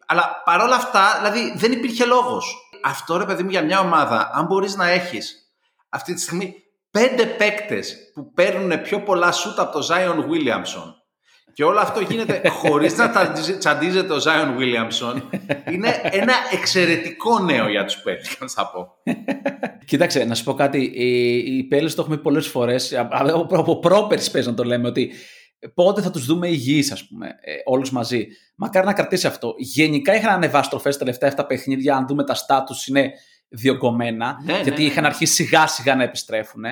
Αλλά 0.05 0.41
παρόλα 0.45 0.75
αυτά, 0.75 1.17
δηλαδή 1.21 1.53
δεν 1.57 1.71
υπήρχε 1.71 2.05
λόγος. 2.05 2.55
Αυτό 2.83 3.17
ρε 3.17 3.25
παιδί 3.25 3.43
μου 3.43 3.49
για 3.49 3.61
μια 3.63 3.79
ομάδα, 3.79 4.31
αν 4.33 4.45
μπορείς 4.45 4.75
να 4.75 4.87
έχεις 4.89 5.51
αυτή 5.89 6.13
τη 6.13 6.21
στιγμή 6.21 6.55
πέντε 6.91 7.25
παίκτες 7.25 8.11
που 8.13 8.31
παίρνουν 8.33 8.81
πιο 8.81 9.01
πολλά 9.01 9.31
σούτ 9.31 9.59
από 9.59 9.79
το 9.79 9.87
Zion 9.91 10.15
Williamson 10.17 10.93
και 11.53 11.63
όλο 11.63 11.79
αυτό 11.79 11.99
γίνεται 11.99 12.41
χωρίς 12.49 12.97
να 12.97 13.09
τσαντιζε- 13.09 13.57
τσαντίζεται 13.57 14.13
ο 14.13 14.17
Zion 14.17 14.59
Williamson, 14.59 15.21
είναι 15.71 16.01
ένα 16.11 16.33
εξαιρετικό 16.51 17.39
νέο 17.39 17.69
για 17.69 17.85
τους 17.85 17.95
Pelicans, 18.05 18.47
θα 18.47 18.69
πω. 18.71 18.87
Κοίταξε, 19.85 20.23
να 20.23 20.35
σου 20.35 20.43
πω 20.43 20.53
κάτι. 20.53 20.91
Οι, 20.93 21.35
οι 21.57 21.63
Πέλες 21.63 21.95
το 21.95 22.01
έχουμε 22.01 22.15
πει 22.15 22.21
πολλές 22.21 22.47
φορές, 22.47 22.93
α- 22.93 22.99
α- 23.11 23.33
από, 23.33 23.57
από 23.57 23.79
πρόπερση 23.79 24.31
πες 24.31 24.45
να 24.45 24.53
το 24.53 24.63
λέμε, 24.63 24.87
ότι 24.87 25.11
πότε 25.73 26.01
θα 26.01 26.11
τους 26.11 26.25
δούμε 26.25 26.47
υγιείς, 26.47 26.91
ας 26.91 27.07
πούμε, 27.07 27.27
ε, 27.27 27.53
όλους 27.65 27.91
μαζί. 27.91 28.27
Μακάρι 28.55 28.85
να 28.85 28.93
κρατήσει 28.93 29.27
αυτό. 29.27 29.53
Γενικά 29.57 30.15
είχαν 30.15 30.33
ανεβάσει 30.33 30.69
τροφές 30.69 30.93
τα 30.97 30.99
τελευταία 30.99 31.29
αυτά 31.29 31.45
παιχνίδια, 31.45 31.95
αν 31.95 32.07
δούμε 32.07 32.23
τα 32.23 32.33
στάτους 32.33 32.87
είναι 32.87 33.11
διωγγωμένα, 33.49 34.37
Ναι, 34.45 34.53
ναι, 34.53 34.59
γιατί 34.61 34.81
ναι. 34.81 34.87
είχαν 34.87 35.05
αρχίσει 35.05 35.33
σιγά 35.33 35.67
σιγά 35.67 35.95
να 35.95 36.03
επιστρέφουν. 36.03 36.63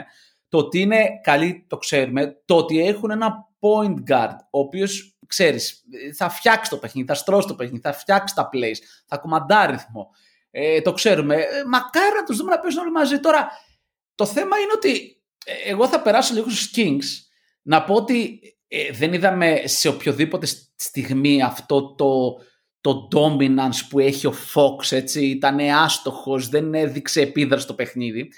Το 0.50 0.58
ότι 0.58 0.80
είναι 0.80 1.06
καλοί 1.24 1.66
το 1.68 1.78
ξέρουμε, 1.78 2.42
το 2.46 2.56
ότι 2.56 2.88
έχουν 2.88 3.12
ένα 3.12 3.48
point 3.60 4.12
guard, 4.12 4.36
ο 4.50 4.60
οποίος, 4.60 5.18
ξέρεις, 5.28 5.84
θα 6.16 6.30
φτιάξει 6.30 6.70
το 6.70 6.78
παιχνίδι, 6.78 7.08
θα 7.08 7.14
στρώσει 7.14 7.48
το 7.48 7.56
παιχνίδι, 7.56 7.82
θα 7.82 7.94
φτιάξει 7.94 8.36
τα 8.36 8.50
plays, 8.54 8.78
θα 9.06 9.18
κουμαντάρει 9.18 9.72
ρυθμό. 9.72 10.10
Ε, 10.52 10.82
το 10.82 10.94
ξέρουμε. 10.94 11.36
Ε, 11.36 11.64
μακάρι 11.68 12.16
να 12.16 12.24
τους 12.24 12.38
δούμε 12.38 12.52
να 12.52 12.60
παίζουν 12.60 12.82
όλοι 12.82 12.92
μαζί. 12.92 13.20
Τώρα, 13.20 13.50
το 14.16 14.26
θέμα 14.26 14.58
είναι 14.58 14.72
ότι 14.76 15.22
ε, 15.46 15.70
εγώ 15.70 15.88
θα 15.88 16.02
περάσω 16.02 16.34
λίγο 16.34 16.50
στους 16.50 16.72
Kings 16.76 17.28
να 17.62 17.84
πω 17.84 17.94
ότι 17.94 18.40
ε, 18.68 18.92
δεν 18.92 19.14
είδαμε 19.14 19.62
σε 19.66 19.88
οποιοδήποτε 19.88 20.48
στιγμή 20.76 21.44
αυτό 21.44 21.96
το, 21.96 22.38
το 22.82 23.08
dominance 23.16 23.86
που 23.90 24.00
έχει 24.00 24.28
ο 24.28 24.34
Fox, 24.54 24.92
έτσι, 24.92 25.26
ήταν 25.26 25.60
άστοχος, 25.60 26.50
δεν 26.50 26.74
έδειξε 26.74 27.22
επίδραση 27.22 27.64
στο 27.64 27.74
παιχνίδι. 27.74 28.32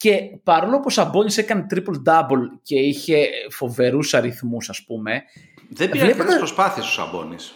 Και 0.00 0.18
παρόλο 0.44 0.76
που 0.76 0.84
ο 0.86 0.90
Σαμπόνις 0.90 1.38
έκανε 1.38 1.66
triple-double 1.74 2.42
και 2.62 2.78
είχε 2.78 3.28
φοβερούς 3.50 4.14
αριθμούς, 4.14 4.68
ας 4.68 4.84
πούμε, 4.86 5.22
Δεν 5.70 5.90
πήρε 5.90 6.04
Βλέπετε- 6.04 6.20
αρκετές 6.20 6.36
προσπάθειες 6.38 6.86
ο 6.86 6.90
Σαμπόνις. 6.90 7.54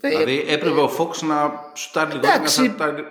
ε, 0.00 0.08
Δηλαδή 0.08 0.44
έπρεπε 0.48 0.80
ο 0.80 0.90
Fox 0.98 1.16
να 1.16 1.50
σουτάρει 1.74 2.12
λίγο 2.12 2.26
εντάξει. 2.26 2.60
να 2.62 2.68
σουτάρει. 2.68 3.02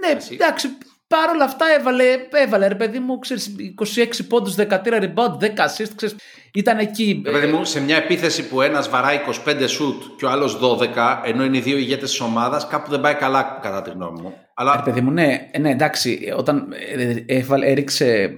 ναι, 0.00 0.16
Εσύ. 0.16 0.34
εντάξει, 0.34 0.68
Παρ' 1.14 1.30
όλα 1.30 1.44
αυτά 1.44 1.66
έβαλε, 1.78 2.04
έβαλε 2.30 2.66
ρε 2.66 2.74
παιδί 2.74 2.98
μου, 2.98 3.18
ξέρεις, 3.18 3.56
26 3.96 4.26
πόντους, 4.28 4.54
13 4.54 4.66
rebound, 4.84 5.38
10 5.40 5.46
assist, 5.46 5.90
ξέρεις, 5.96 6.16
ήταν 6.54 6.78
εκεί. 6.78 7.22
Ρε 7.24 7.30
παιδί 7.30 7.52
μου, 7.52 7.64
σε 7.64 7.80
μια 7.80 7.96
επίθεση 7.96 8.48
που 8.48 8.60
ένας 8.60 8.88
βαράει 8.88 9.20
25 9.46 9.64
σουτ 9.68 10.02
και 10.16 10.24
ο 10.24 10.30
άλλος 10.30 10.58
12, 10.58 11.22
ενώ 11.24 11.44
είναι 11.44 11.56
οι 11.56 11.60
δύο 11.60 11.76
ηγέτες 11.76 12.10
της 12.10 12.20
ομάδας, 12.20 12.66
κάπου 12.66 12.90
δεν 12.90 13.00
πάει 13.00 13.14
καλά 13.14 13.58
κατά 13.62 13.82
τη 13.82 13.90
γνώμη 13.90 14.20
μου. 14.20 14.34
Αλλά... 14.54 14.76
Ρε 14.76 14.82
παιδί 14.82 15.00
μου, 15.00 15.10
ναι, 15.10 15.50
ναι 15.58 15.70
εντάξει, 15.70 16.32
όταν 16.36 16.72
ε, 16.96 17.14
έβαλε, 17.26 17.66
έριξε 17.66 18.32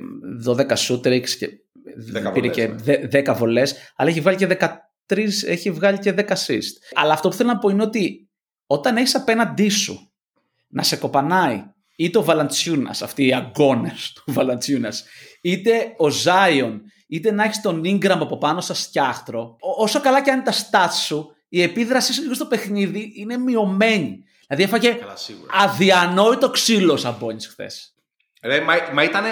12 0.49 0.77
σουτ, 0.77 1.07
έριξε 1.07 1.37
και, 1.37 1.49
10 2.29 2.33
πήρε 2.33 2.49
βολές, 2.49 3.09
και 3.11 3.23
10 3.31 3.35
βολές, 3.37 3.93
αλλά 3.97 4.11
έχει 4.11 4.21
βάλει 4.21 4.37
και 4.37 4.59
13, 5.09 5.19
έχει 5.47 5.71
βγάλει 5.71 5.99
και 5.99 6.15
10 6.17 6.21
assist. 6.21 6.73
Αλλά 6.95 7.13
αυτό 7.13 7.29
που 7.29 7.35
θέλω 7.35 7.49
να 7.49 7.59
πω 7.59 7.69
είναι 7.69 7.83
ότι 7.83 8.31
όταν 8.67 8.97
έχεις 8.97 9.15
απέναντί 9.15 9.69
σου 9.69 10.13
να 10.69 10.83
σε 10.83 10.97
κοπανάει 10.97 11.65
είτε 11.97 12.19
ο 12.19 12.23
Βαλαντσιούνας, 12.23 13.03
αυτοί 13.03 13.27
οι 13.27 13.35
αγώνες 13.35 14.13
του 14.15 14.23
Βαλαντσιούνας, 14.33 15.05
είτε 15.43 15.95
ο 15.97 16.09
Ζάιον, 16.11 16.81
είτε 17.09 17.31
να 17.33 17.45
έχεις 17.45 17.61
τον 17.61 17.81
Ingram 17.85 18.09
από 18.21 18.39
πάνω 18.39 18.61
στα 18.61 18.75
σκιάχτρο, 18.75 19.41
ό- 19.61 19.83
όσο 19.83 20.01
καλά 20.01 20.23
και 20.23 20.31
αν 20.31 20.37
είναι 20.41 20.51
τα 20.51 20.53
stats 20.53 20.95
σου, 21.07 21.35
η 21.49 21.63
επίδρασή 21.63 22.13
σου 22.13 22.23
λίγο 22.23 22.35
στο 22.35 22.47
παιχνίδι 22.47 23.13
είναι 23.17 23.37
μειωμένη. 23.39 24.19
Δηλαδή 24.47 24.63
έφαγε 24.63 24.91
Καλά, 24.93 25.17
σίγουρα. 25.17 25.53
αδιανόητο 25.57 26.51
ξύλο 26.51 26.97
σαν 26.97 27.19
πόνις 27.19 27.47
χθες. 27.47 27.95
Ρε, 28.43 28.61
μα, 28.61 28.75
μα 28.93 29.03
ήταν. 29.03 29.25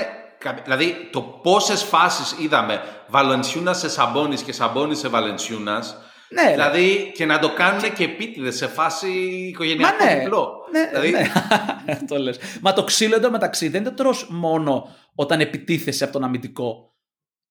Δηλαδή, 0.64 0.94
το 1.12 1.22
πόσες 1.22 1.82
φάσεις 1.82 2.34
είδαμε 2.38 2.80
Βαλενσιούνα 3.08 3.72
σε 3.72 3.88
Σαμπόνι 3.88 4.36
και 4.36 4.52
Σαμπόνι 4.52 4.94
σε 4.94 5.08
Βαλενσιούνα. 5.08 5.84
Ναι, 6.28 6.42
ρε. 6.42 6.50
Δηλαδή, 6.50 7.12
και 7.14 7.26
να 7.26 7.38
το 7.38 7.52
κάνουν 7.52 7.92
και 7.92 8.04
επίτηδες 8.04 8.56
σε 8.56 8.66
φάση 8.66 9.08
οικογενειακό 9.48 10.04
Μα 10.04 10.10
ναι. 10.12 10.18
διπλό. 10.20 10.52
Ναι, 10.70 10.86
δηλαδή, 10.86 11.10
ναι. 11.10 11.98
το 12.08 12.18
λες. 12.18 12.38
Μα 12.60 12.72
το 12.72 12.84
ξύλο 12.84 13.14
εντωμεταξύ 13.14 13.68
δεν 13.68 13.84
το 13.84 13.92
τρως 13.92 14.26
μόνο 14.30 14.88
όταν 15.14 15.40
επιτίθεσαι 15.40 16.04
από 16.04 16.12
τον 16.12 16.24
αμυντικό. 16.24 16.94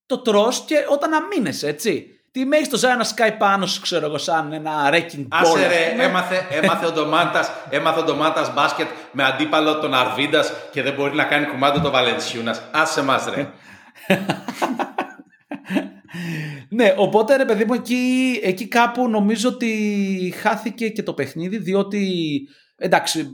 Το 0.06 0.18
τρως 0.18 0.64
και 0.66 0.76
όταν 0.90 1.14
αμήνεσαι, 1.14 1.68
έτσι. 1.68 2.14
Τι 2.32 2.46
με 2.46 2.56
έχεις 2.56 2.70
το 2.70 2.78
Ζάιο 2.78 2.96
να 2.96 3.04
σκάει 3.04 3.32
πάνω 3.32 3.66
σου, 3.66 3.82
ξέρω 3.82 4.06
εγώ, 4.06 4.18
σαν 4.18 4.54
ένα 4.54 4.90
wrecking 4.92 5.22
ball. 5.22 5.28
Άσε 5.30 5.66
ας 5.66 5.68
ρε, 5.68 5.90
πούμε. 5.92 6.04
έμαθε, 6.04 6.48
έμαθε 6.50 6.86
ο 6.86 6.92
Ντομάτας, 6.92 7.52
έμαθε 7.70 8.00
ο 8.00 8.04
Ντομάτας 8.04 8.54
μπάσκετ 8.54 8.88
με 9.12 9.24
αντίπαλο 9.24 9.80
τον 9.80 9.94
Αρβίντας 9.94 10.54
και 10.72 10.82
δεν 10.82 10.94
μπορεί 10.94 11.16
να 11.16 11.24
κάνει 11.24 11.46
κουμάντο 11.46 11.80
το 11.80 11.92
Βαλενσιούνας. 11.92 12.62
Άσε 12.72 13.04
μας 13.04 13.26
ρε. 13.36 13.50
Ναι, 16.70 16.94
οπότε 16.98 17.36
ρε 17.36 17.46
παιδί 17.46 17.66
μου, 17.66 17.74
εκεί, 17.74 18.40
εκεί 18.44 18.68
κάπου 18.68 19.10
νομίζω 19.10 19.50
ότι 19.50 20.34
χάθηκε 20.38 20.90
και 20.90 21.04
το 21.04 21.14
παιχνίδι, 21.14 21.58
διότι 21.58 22.42
εντάξει, 22.76 23.30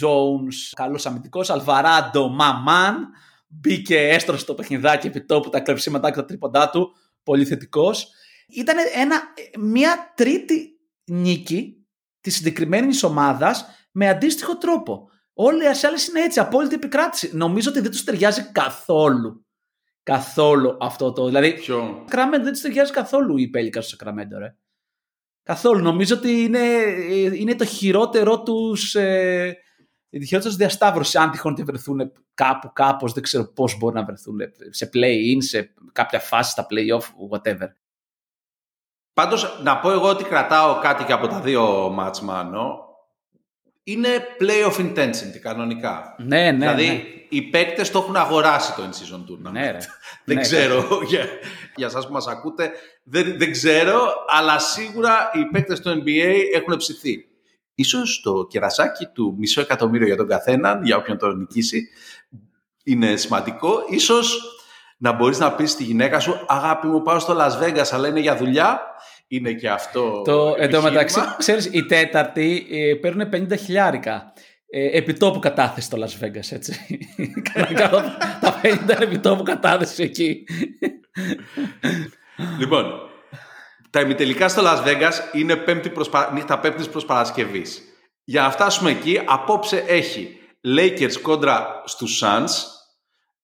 Jones, 0.00 0.72
καλός 0.76 1.06
αμυντικός, 1.06 1.50
Αλβαράντο, 1.50 2.28
Μαμάν, 2.28 3.08
μπήκε, 3.48 4.08
έστρωσε 4.08 4.44
το 4.44 4.54
παιχνιδάκι 4.54 5.06
επί 5.06 5.24
τόπου, 5.24 5.50
τα 5.50 5.60
κλεψίματά 5.60 6.10
και 6.10 6.16
τα 6.16 6.24
τρίποντά 6.24 6.70
του, 6.70 6.94
πολύ 7.22 7.44
θετικός. 7.44 8.08
Ήταν 8.48 8.76
ένα, 8.94 9.22
μια 9.58 10.12
τρίτη 10.16 10.78
νίκη 11.04 11.86
της 12.20 12.34
συγκεκριμένης 12.34 13.02
ομάδας 13.02 13.64
με 13.92 14.08
αντίστοιχο 14.08 14.58
τρόπο. 14.58 15.08
Όλοι 15.32 15.64
οι 15.64 15.66
άλλες 15.86 16.08
είναι 16.08 16.20
έτσι, 16.20 16.40
απόλυτη 16.40 16.74
επικράτηση. 16.74 17.30
Νομίζω 17.32 17.70
ότι 17.70 17.80
δεν 17.80 17.90
τους 17.90 18.04
ταιριάζει 18.04 18.42
καθόλου. 18.52 19.46
Καθόλου 20.08 20.76
αυτό 20.80 21.12
το. 21.12 21.26
Δηλαδή, 21.26 21.54
Ποιο. 21.54 22.04
Σακραμέντο 22.08 22.44
δεν 22.44 22.52
τους 22.52 22.62
ταιριάζει 22.62 22.92
καθόλου 22.92 23.36
η 23.36 23.48
Πέλικα 23.48 23.80
στο 23.80 23.90
Σακραμέντο, 23.90 24.38
ρε. 24.38 24.56
Καθόλου. 25.42 25.82
Νομίζω 25.82 26.16
ότι 26.16 26.30
είναι, 26.30 26.58
είναι 27.34 27.54
το 27.54 27.64
χειρότερο 27.64 28.42
τους. 28.42 28.94
Ε, 28.94 29.56
η 30.08 30.24
χειρότερη 30.26 30.50
τους 30.50 30.56
διασταύρωση. 30.56 31.18
Αν 31.18 31.30
τυχόν 31.30 31.54
και 31.54 31.62
βρεθούν 31.62 32.12
κάπου, 32.34 32.72
κάπως, 32.72 33.12
δεν 33.12 33.22
ξέρω 33.22 33.52
πώς 33.52 33.78
μπορεί 33.78 33.94
να 33.94 34.04
βρεθούν 34.04 34.38
σε 34.70 34.90
play-in, 34.92 35.36
σε 35.38 35.74
κάποια 35.92 36.20
φάση, 36.20 36.50
στα 36.50 36.66
play-off, 36.70 37.04
whatever. 37.30 37.68
Πάντως, 39.12 39.60
να 39.62 39.78
πω 39.78 39.90
εγώ 39.90 40.08
ότι 40.08 40.24
κρατάω 40.24 40.80
κάτι 40.80 41.04
και 41.04 41.12
από 41.12 41.26
τα 41.26 41.40
δύο 41.40 41.90
μάτς 41.90 42.20
μάνο. 42.20 42.87
Είναι 43.88 44.08
play 44.40 44.70
of 44.70 44.80
intensity 44.80 45.38
κανονικά. 45.42 46.14
Ναι, 46.18 46.50
ναι. 46.50 46.52
δηλαδή, 46.52 46.86
ναι. 46.86 47.02
οι 47.28 47.42
παίκτες 47.42 47.90
το 47.90 47.98
έχουν 47.98 48.16
αγοράσει 48.16 48.74
το 48.74 48.82
in-season 48.82 49.18
tournament. 49.18 49.52
Ναι, 49.52 49.70
ρε. 49.70 49.78
Δεν 50.24 50.36
Ναι, 50.36 50.42
ξέρω, 50.42 51.00
για, 51.06 51.26
για 51.74 51.88
σας 51.88 52.06
που 52.06 52.12
μας 52.12 52.26
ακούτε, 52.26 52.70
δεν, 53.02 53.38
δεν 53.38 53.52
ξέρω, 53.52 54.14
αλλά 54.28 54.58
σίγουρα 54.58 55.30
οι 55.32 55.44
παίκτες 55.44 55.80
του 55.80 56.02
NBA 56.02 56.34
έχουν 56.54 56.76
ψηθεί. 56.76 57.26
Ίσως 57.74 58.20
το 58.20 58.46
κερασάκι 58.50 59.06
του 59.06 59.34
μισό 59.38 59.60
εκατομμύριο 59.60 60.06
για 60.06 60.16
τον 60.16 60.28
καθέναν, 60.28 60.84
για 60.84 60.96
όποιον 60.96 61.18
το 61.18 61.34
νικήσει, 61.34 61.88
είναι 62.84 63.16
σημαντικό. 63.16 63.84
Ίσως 63.88 64.40
να 64.98 65.12
μπορείς 65.12 65.38
να 65.38 65.52
πεις 65.52 65.70
στη 65.70 65.84
γυναίκα 65.84 66.20
σου 66.20 66.44
«Αγάπη 66.46 66.86
μου, 66.86 67.02
πάω 67.02 67.18
στο 67.18 67.36
Las 67.38 67.62
Vegas, 67.62 67.88
αλλά 67.90 68.08
είναι 68.08 68.20
για 68.20 68.36
δουλειά». 68.36 68.80
Είναι 69.28 69.52
και 69.52 69.68
αυτό 69.70 70.22
Το, 70.24 70.32
εν 70.32 70.46
τω 70.46 70.54
επιχείρημα. 70.62 70.88
μεταξύ, 70.90 71.20
ξέρεις, 71.38 71.68
οι 71.72 71.84
τέταρτοι 71.86 72.66
ε, 72.70 72.94
παίρνουν 72.94 73.28
50 73.32 73.58
χιλιάρικα. 73.58 74.32
Ε, 74.70 74.96
επιτόπου 74.98 75.38
κατάθεση 75.38 75.86
στο 75.86 75.98
Las 76.00 76.24
Vegas, 76.24 76.50
έτσι. 76.52 76.74
Κανονικά 77.52 77.88
τα 78.40 78.60
50 78.62 78.64
είναι 78.82 78.96
επιτόπου 79.00 79.42
κατάθεση 79.42 80.02
εκεί. 80.02 80.44
Λοιπόν, 82.58 82.92
τα 83.90 84.00
ημιτελικά 84.00 84.48
στο 84.48 84.62
Las 84.64 84.84
Vegas 84.86 85.34
είναι 85.34 85.56
πέμπτη 85.56 85.90
προς, 85.90 86.08
πα- 86.08 86.30
νύχτα 86.32 86.58
πέμπτης 86.58 86.88
προς 86.88 87.04
Παρασκευής. 87.04 87.82
Για 88.24 88.42
να 88.42 88.50
φτάσουμε 88.50 88.90
εκεί, 88.90 89.20
απόψε 89.26 89.84
έχει 89.86 90.38
Lakers 90.78 91.20
κόντρα 91.22 91.82
στους 91.84 92.22
Suns, 92.24 92.50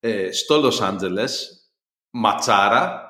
ε, 0.01 0.33
στο 0.33 0.63
Los 0.69 0.89
Angeles, 0.91 1.31
ματσάρα. 2.11 3.03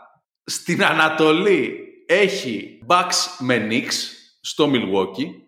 Στην 0.45 0.85
Ανατολή 0.85 1.79
έχει 2.07 2.81
Bucks 2.88 3.37
με 3.38 3.67
Knicks, 3.71 3.93
στο 4.40 4.71
Milwaukee. 4.73 5.43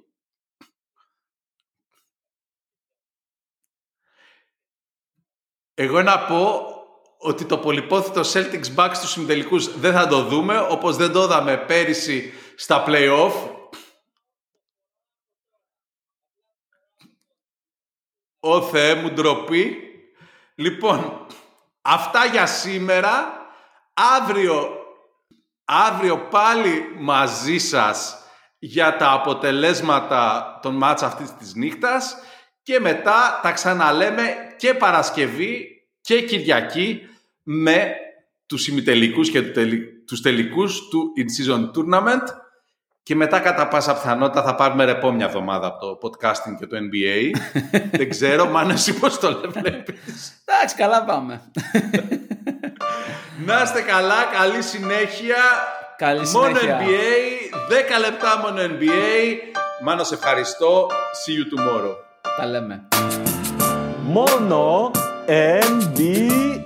Εγώ 5.74 6.02
να 6.02 6.26
πω 6.26 6.70
ότι 7.18 7.44
το 7.44 7.58
πολυπόθητο 7.58 8.20
Celtics 8.20 8.74
Bucks 8.76 8.92
στους 8.94 9.10
συμμετελικούς 9.10 9.78
δεν 9.78 9.92
θα 9.92 10.06
το 10.06 10.24
δούμε, 10.24 10.58
όπως 10.60 10.96
δεν 10.96 11.12
το 11.12 11.22
είδαμε 11.22 11.56
πέρυσι 11.56 12.32
στα 12.56 12.84
play-off. 12.86 13.50
Ω 18.40 18.62
Θεέ 18.62 18.94
μου 18.94 19.10
ντροπή. 19.10 19.76
Λοιπόν, 20.54 21.26
αυτά 21.82 22.24
για 22.24 22.46
σήμερα. 22.46 23.34
Αύριο, 23.94 24.85
αύριο 25.66 26.18
πάλι 26.18 26.84
μαζί 26.98 27.58
σας 27.58 28.16
για 28.58 28.96
τα 28.96 29.12
αποτελέσματα 29.12 30.58
των 30.62 30.74
μάτς 30.76 31.02
αυτής 31.02 31.34
της 31.36 31.54
νύχτας 31.54 32.16
και 32.62 32.80
μετά 32.80 33.40
τα 33.42 33.52
ξαναλέμε 33.52 34.22
και 34.56 34.74
Παρασκευή 34.74 35.66
και 36.00 36.22
Κυριακή 36.22 37.00
με 37.42 37.94
τους 38.46 38.68
ημιτελικούς 38.68 39.30
και 39.30 39.42
τους 39.42 39.52
τελι- 39.52 40.06
τους 40.06 40.20
τελικούς 40.20 40.88
του 40.88 41.12
In-Season 41.16 41.60
Tournament 41.70 42.22
και 43.02 43.14
μετά 43.14 43.38
κατά 43.40 43.68
πάσα 43.68 43.92
πιθανότητα 43.94 44.42
θα 44.42 44.54
πάρουμε 44.54 44.84
ρεπό 44.84 45.12
μια 45.12 45.26
εβδομάδα 45.26 45.66
από 45.66 45.78
το 45.78 45.98
podcasting 46.02 46.56
και 46.58 46.66
το 46.66 46.76
NBA. 46.76 47.30
Δεν 47.98 48.08
ξέρω, 48.08 48.46
μάνα 48.46 48.72
εσύ 48.72 48.94
πώς 49.00 49.18
το 49.18 49.40
βλέπεις. 49.50 50.42
Εντάξει, 50.44 50.74
καλά 50.76 51.04
πάμε. 51.04 51.40
Να 53.44 53.62
είστε 53.62 53.80
καλά, 53.80 54.24
καλή 54.38 54.62
συνέχεια. 54.62 55.36
Καλή 55.96 56.28
Μόνο 56.32 56.46
συνέχεια. 56.46 56.80
NBA, 56.80 57.96
10 57.96 58.00
λεπτά 58.00 58.38
μόνο 58.38 58.60
NBA. 58.62 59.36
Μάνο, 59.82 60.04
σε 60.04 60.14
ευχαριστώ. 60.14 60.86
See 60.90 61.32
you 61.32 61.44
tomorrow. 61.58 61.94
Τα 62.36 62.46
λέμε. 62.46 62.82
Μόνο 64.02 64.90
NBA. 65.26 66.56